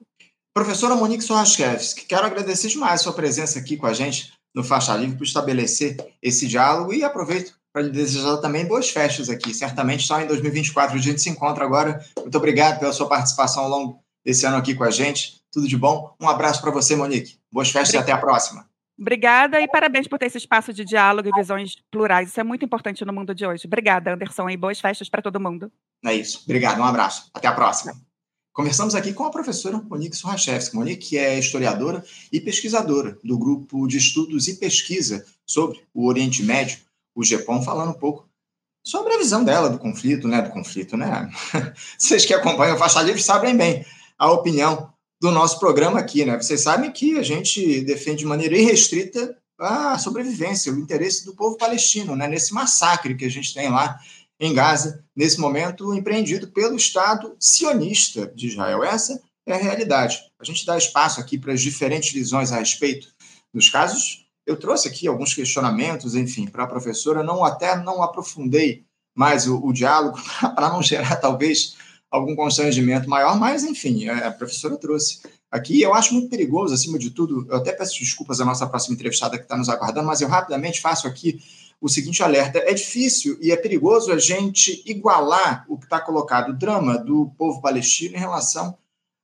Professora 0.54 0.95
Monique 0.95 1.21
Sorraschewski, 1.21 2.06
quero 2.06 2.25
agradecer 2.25 2.69
demais 2.69 3.01
a 3.01 3.04
sua 3.04 3.13
presença 3.13 3.60
aqui 3.60 3.75
com 3.75 3.88
a 3.88 3.93
gente 3.93 4.32
no 4.56 4.63
Faixa 4.63 4.96
Livre 4.96 5.18
por 5.18 5.26
estabelecer 5.26 5.98
esse 6.22 6.48
diálogo 6.48 6.94
e 6.94 7.04
aproveito 7.04 7.54
para 7.74 7.82
lhe 7.82 7.89
desejar 7.89 8.38
também 8.38 8.65
boas 8.65 8.89
festas 8.89 9.30
aqui. 9.30 9.54
Certamente 9.54 10.08
só 10.08 10.22
em 10.22 10.28
2024 10.28 10.96
a 10.96 11.02
gente 11.02 11.22
se 11.22 11.30
encontra 11.30 11.65
agora. 11.65 12.00
Muito 12.18 12.38
obrigado 12.38 12.80
pela 12.80 12.94
sua 12.94 13.10
participação 13.10 13.63
ao 13.63 13.70
longo 13.70 14.00
desse 14.24 14.46
ano 14.46 14.56
aqui 14.56 14.74
com 14.74 14.86
a 14.86 14.91
gente. 14.91 15.41
Tudo 15.52 15.68
de 15.68 15.78
bom. 15.78 16.15
Um 16.20 16.30
abraço 16.30 16.62
para 16.62 16.72
você, 16.72 16.96
Monique. 16.96 17.38
Boas 17.52 17.70
festas 17.70 17.89
Obrigada. 17.89 18.10
e 18.10 18.13
até 18.13 18.18
a 18.18 18.26
próxima. 18.26 18.65
Obrigada 18.98 19.60
e 19.60 19.68
parabéns 19.68 20.08
por 20.08 20.18
ter 20.18 20.28
esse 20.28 20.38
espaço 20.38 20.72
de 20.72 20.86
diálogo 20.86 21.28
e 21.28 21.32
visões 21.38 21.76
plurais. 21.91 22.30
Isso 22.30 22.39
é 22.39 22.44
muito 22.46 22.63
importante 22.63 23.04
no 23.04 23.12
mundo 23.12 23.36
de 23.36 23.46
hoje. 23.46 23.68
Obrigada, 23.68 24.13
Anderson, 24.13 24.50
e 24.50 24.56
boas 24.56 24.80
festas 24.80 25.10
para 25.10 25.22
todo 25.22 25.38
mundo. 25.38 25.70
É 26.04 26.13
isso. 26.13 26.41
Obrigado. 26.46 26.80
Um 26.80 26.86
abraço. 26.86 27.30
Até 27.34 27.50
a 27.50 27.52
próxima. 27.52 27.94
Conversamos 28.56 28.96
aqui 28.96 29.12
com 29.12 29.26
a 29.26 29.30
professora 29.30 29.82
Monique 29.82 30.15
Surrachevski. 30.15 30.78
Monique 30.78 31.18
é 31.18 31.38
historiadora 31.38 32.02
e 32.32 32.39
pesquisadora 32.39 33.20
do 33.22 33.38
grupo 33.38 33.86
de 33.86 33.98
estudos 33.98 34.48
e 34.48 34.54
pesquisa 34.54 35.26
sobre 35.46 35.82
o 35.94 36.08
Oriente 36.08 36.41
Médio, 36.41 36.80
o 37.13 37.22
GEPOM, 37.22 37.62
falando 37.62 37.89
um 37.89 38.00
pouco 38.00 38.26
sobre 38.82 39.13
a 39.13 39.18
visão 39.18 39.44
dela 39.44 39.70
do 39.70 39.78
conflito, 39.78 40.30
né? 40.30 40.41
Do 40.41 40.52
conflito, 40.52 40.96
né? 40.96 41.30
Vocês 42.00 42.26
que 42.26 42.34
acompanham 42.34 42.78
o 42.78 42.80
Faixa 42.80 43.02
Livre 43.02 43.22
sabem 43.22 43.58
bem 43.58 43.86
a 44.18 44.32
opinião 44.32 44.89
do 45.22 45.32
nosso 45.32 45.60
programa 45.60 46.00
aqui, 46.00 46.24
né? 46.24 46.41
Vocês 46.41 46.62
sabem 46.62 46.94
que 46.94 47.20
a 47.20 47.24
gente 47.24 47.82
defende 47.82 48.20
de 48.20 48.26
maneira 48.26 48.58
irrestrita 48.58 49.38
a 49.60 49.98
sobrevivência, 49.98 50.72
o 50.72 50.80
interesse 50.80 51.26
do 51.26 51.36
povo 51.36 51.58
palestino, 51.58 52.15
né? 52.15 52.26
Nesse 52.26 52.54
massacre 52.54 53.15
que 53.15 53.26
a 53.26 53.30
gente 53.30 53.54
tem 53.54 53.70
lá 53.70 54.00
em 54.39 54.54
Gaza, 54.54 55.04
nesse 55.15 55.39
momento 55.39 55.93
empreendido 55.93 56.48
pelo 56.50 56.76
Estado 56.76 57.36
sionista 57.39 58.28
de 58.36 58.48
Israel. 58.48 58.84
Essa 58.84 59.21
é 59.45 59.54
a 59.54 59.58
realidade. 59.58 60.19
A 60.39 60.43
gente 60.43 60.65
dá 60.65 60.78
espaço 60.78 61.19
aqui 61.19 61.38
para 61.38 61.54
as 61.54 61.62
diferentes 61.62 62.12
visões 62.12 62.52
a 62.52 62.60
respeito 62.60 63.08
dos 63.54 63.69
casos. 63.69 64.26
Eu 64.45 64.58
trouxe 64.58 64.88
aqui 64.88 65.08
alguns 65.08 65.34
questionamentos, 65.34 66.15
enfim, 66.15 66.48
para 66.48 66.63
a 66.63 66.67
professora, 66.67 67.24
não 67.24 67.43
até 67.43 67.76
não 67.76 68.04
aprofundei 68.04 68.86
mais 69.15 69.48
o, 69.48 69.58
o 69.63 69.71
diálogo 69.71 70.19
para 70.56 70.69
não 70.69 70.84
gerar 70.84 71.15
talvez 71.15 71.76
algum 72.12 72.36
constrangimento 72.36 73.10
maior, 73.10 73.38
mas 73.39 73.63
enfim, 73.63 74.08
a 74.08 74.32
professora 74.32 74.78
trouxe 74.78 75.21
aqui. 75.52 75.82
Eu 75.82 75.93
acho 75.93 76.13
muito 76.13 76.30
perigoso, 76.30 76.74
acima 76.74 77.00
de 77.00 77.10
tudo. 77.12 77.45
Eu 77.50 77.58
até 77.58 77.71
peço 77.71 78.00
desculpas 78.00 78.39
à 78.39 78.45
nossa 78.45 78.67
próxima 78.67 78.95
entrevistada 78.95 79.38
que 79.38 79.43
está 79.43 79.58
nos 79.58 79.69
aguardando, 79.69 80.08
mas 80.08 80.21
eu 80.21 80.28
rapidamente 80.28 80.82
faço 80.82 81.08
aqui 81.08 81.39
o 81.82 81.90
seguinte 81.90 82.24
alerta: 82.24 82.60
é 82.60 82.74
difícil 82.74 83.38
e 83.42 83.52
é 83.52 83.56
perigoso 83.56 84.12
a 84.12 84.18
gente 84.18 84.84
igualar 84.86 85.66
o 85.68 85.78
que 85.78 85.86
está 85.86 86.00
colocado, 86.00 86.50
o 86.50 86.58
drama 86.58 86.98
do 86.98 87.32
povo 87.38 87.62
palestino 87.62 88.16
em 88.16 88.20
relação 88.20 88.78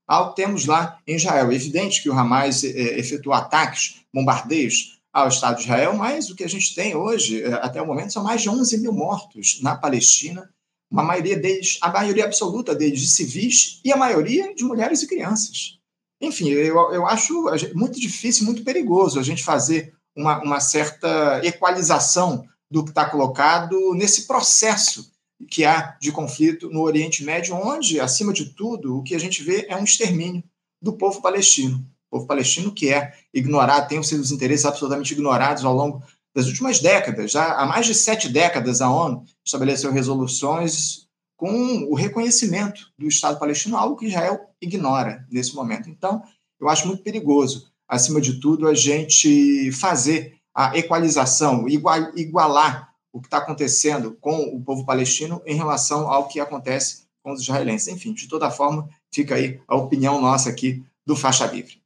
ao 0.07 0.33
temos 0.33 0.65
lá 0.65 0.99
em 1.07 1.15
Israel. 1.15 1.51
É 1.51 1.55
evidente 1.55 2.01
que 2.01 2.09
o 2.09 2.13
Hamas 2.13 2.63
é, 2.63 2.99
efetuou 2.99 3.33
ataques, 3.33 4.01
bombardeios 4.13 4.99
ao 5.13 5.27
Estado 5.27 5.57
de 5.57 5.63
Israel, 5.63 5.93
mas 5.95 6.29
o 6.29 6.35
que 6.35 6.43
a 6.43 6.49
gente 6.49 6.73
tem 6.73 6.95
hoje, 6.95 7.43
é, 7.43 7.53
até 7.53 7.81
o 7.81 7.87
momento, 7.87 8.13
são 8.13 8.23
mais 8.23 8.41
de 8.41 8.49
11 8.49 8.77
mil 8.79 8.93
mortos 8.93 9.59
na 9.61 9.75
Palestina, 9.75 10.49
uma 10.89 11.03
maioria 11.03 11.37
deles, 11.37 11.77
a 11.81 11.89
maioria 11.89 12.25
absoluta 12.25 12.75
deles 12.75 12.99
de 12.99 13.07
civis 13.07 13.79
e 13.83 13.91
a 13.91 13.97
maioria 13.97 14.53
de 14.53 14.63
mulheres 14.63 15.01
e 15.01 15.07
crianças. 15.07 15.79
Enfim, 16.19 16.49
eu, 16.49 16.75
eu 16.91 17.07
acho 17.07 17.33
muito 17.73 17.99
difícil, 17.99 18.45
muito 18.45 18.63
perigoso 18.63 19.19
a 19.19 19.23
gente 19.23 19.43
fazer 19.43 19.93
uma, 20.15 20.41
uma 20.41 20.59
certa 20.59 21.41
equalização 21.43 22.47
do 22.69 22.83
que 22.83 22.91
está 22.91 23.09
colocado 23.09 23.93
nesse 23.93 24.27
processo 24.27 25.11
que 25.49 25.65
há 25.65 25.97
de 25.99 26.11
conflito 26.11 26.69
no 26.69 26.81
Oriente 26.81 27.23
Médio, 27.23 27.55
onde, 27.55 27.99
acima 27.99 28.31
de 28.31 28.45
tudo, 28.53 28.97
o 28.97 29.03
que 29.03 29.15
a 29.15 29.19
gente 29.19 29.43
vê 29.43 29.65
é 29.67 29.75
um 29.75 29.83
extermínio 29.83 30.43
do 30.81 30.93
povo 30.93 31.21
palestino. 31.21 31.77
O 32.09 32.17
povo 32.17 32.27
palestino 32.27 32.71
que 32.71 32.89
é 32.89 33.13
ignorado, 33.33 33.87
tem 33.87 33.99
os 33.99 34.07
seus 34.07 34.31
interesses 34.31 34.65
absolutamente 34.65 35.13
ignorados 35.13 35.65
ao 35.65 35.73
longo 35.73 36.03
das 36.33 36.47
últimas 36.47 36.79
décadas. 36.79 37.31
Já 37.31 37.55
há 37.55 37.65
mais 37.65 37.85
de 37.85 37.95
sete 37.95 38.29
décadas, 38.29 38.81
a 38.81 38.89
ONU 38.89 39.25
estabeleceu 39.45 39.91
resoluções 39.91 41.07
com 41.37 41.87
o 41.89 41.95
reconhecimento 41.95 42.91
do 42.97 43.07
Estado 43.07 43.39
palestino, 43.39 43.77
algo 43.77 43.95
que 43.95 44.05
Israel 44.05 44.39
ignora 44.61 45.25
nesse 45.31 45.55
momento. 45.55 45.89
Então, 45.89 46.21
eu 46.59 46.69
acho 46.69 46.87
muito 46.87 47.01
perigoso 47.01 47.70
acima 47.91 48.21
de 48.21 48.39
tudo, 48.39 48.69
a 48.69 48.73
gente 48.73 49.69
fazer 49.73 50.37
a 50.55 50.77
equalização, 50.77 51.67
igualar 51.67 52.93
o 53.11 53.19
que 53.19 53.27
está 53.27 53.39
acontecendo 53.39 54.17
com 54.21 54.55
o 54.55 54.61
povo 54.61 54.85
palestino 54.85 55.41
em 55.45 55.55
relação 55.55 56.09
ao 56.09 56.29
que 56.29 56.39
acontece 56.39 57.03
com 57.21 57.33
os 57.33 57.41
israelenses. 57.41 57.89
Enfim, 57.89 58.13
de 58.13 58.29
toda 58.29 58.49
forma, 58.49 58.87
fica 59.13 59.35
aí 59.35 59.59
a 59.67 59.75
opinião 59.75 60.21
nossa 60.21 60.49
aqui 60.49 60.81
do 61.05 61.17
Faixa 61.17 61.45
Livre. 61.47 61.81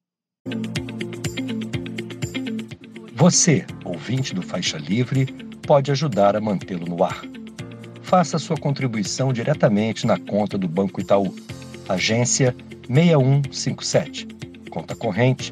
Você, 3.16 3.66
ouvinte 3.84 4.36
do 4.36 4.44
Faixa 4.44 4.78
Livre, 4.78 5.26
pode 5.66 5.90
ajudar 5.90 6.36
a 6.36 6.42
mantê-lo 6.42 6.86
no 6.86 7.04
ar. 7.04 7.24
Faça 8.04 8.38
sua 8.38 8.58
contribuição 8.58 9.34
diretamente 9.34 10.06
na 10.06 10.20
conta 10.20 10.56
do 10.56 10.68
Banco 10.68 11.02
Itaú, 11.02 11.36
agência 11.90 12.56
6157, 12.88 14.28
conta 14.70 14.96
corrente 14.96 15.52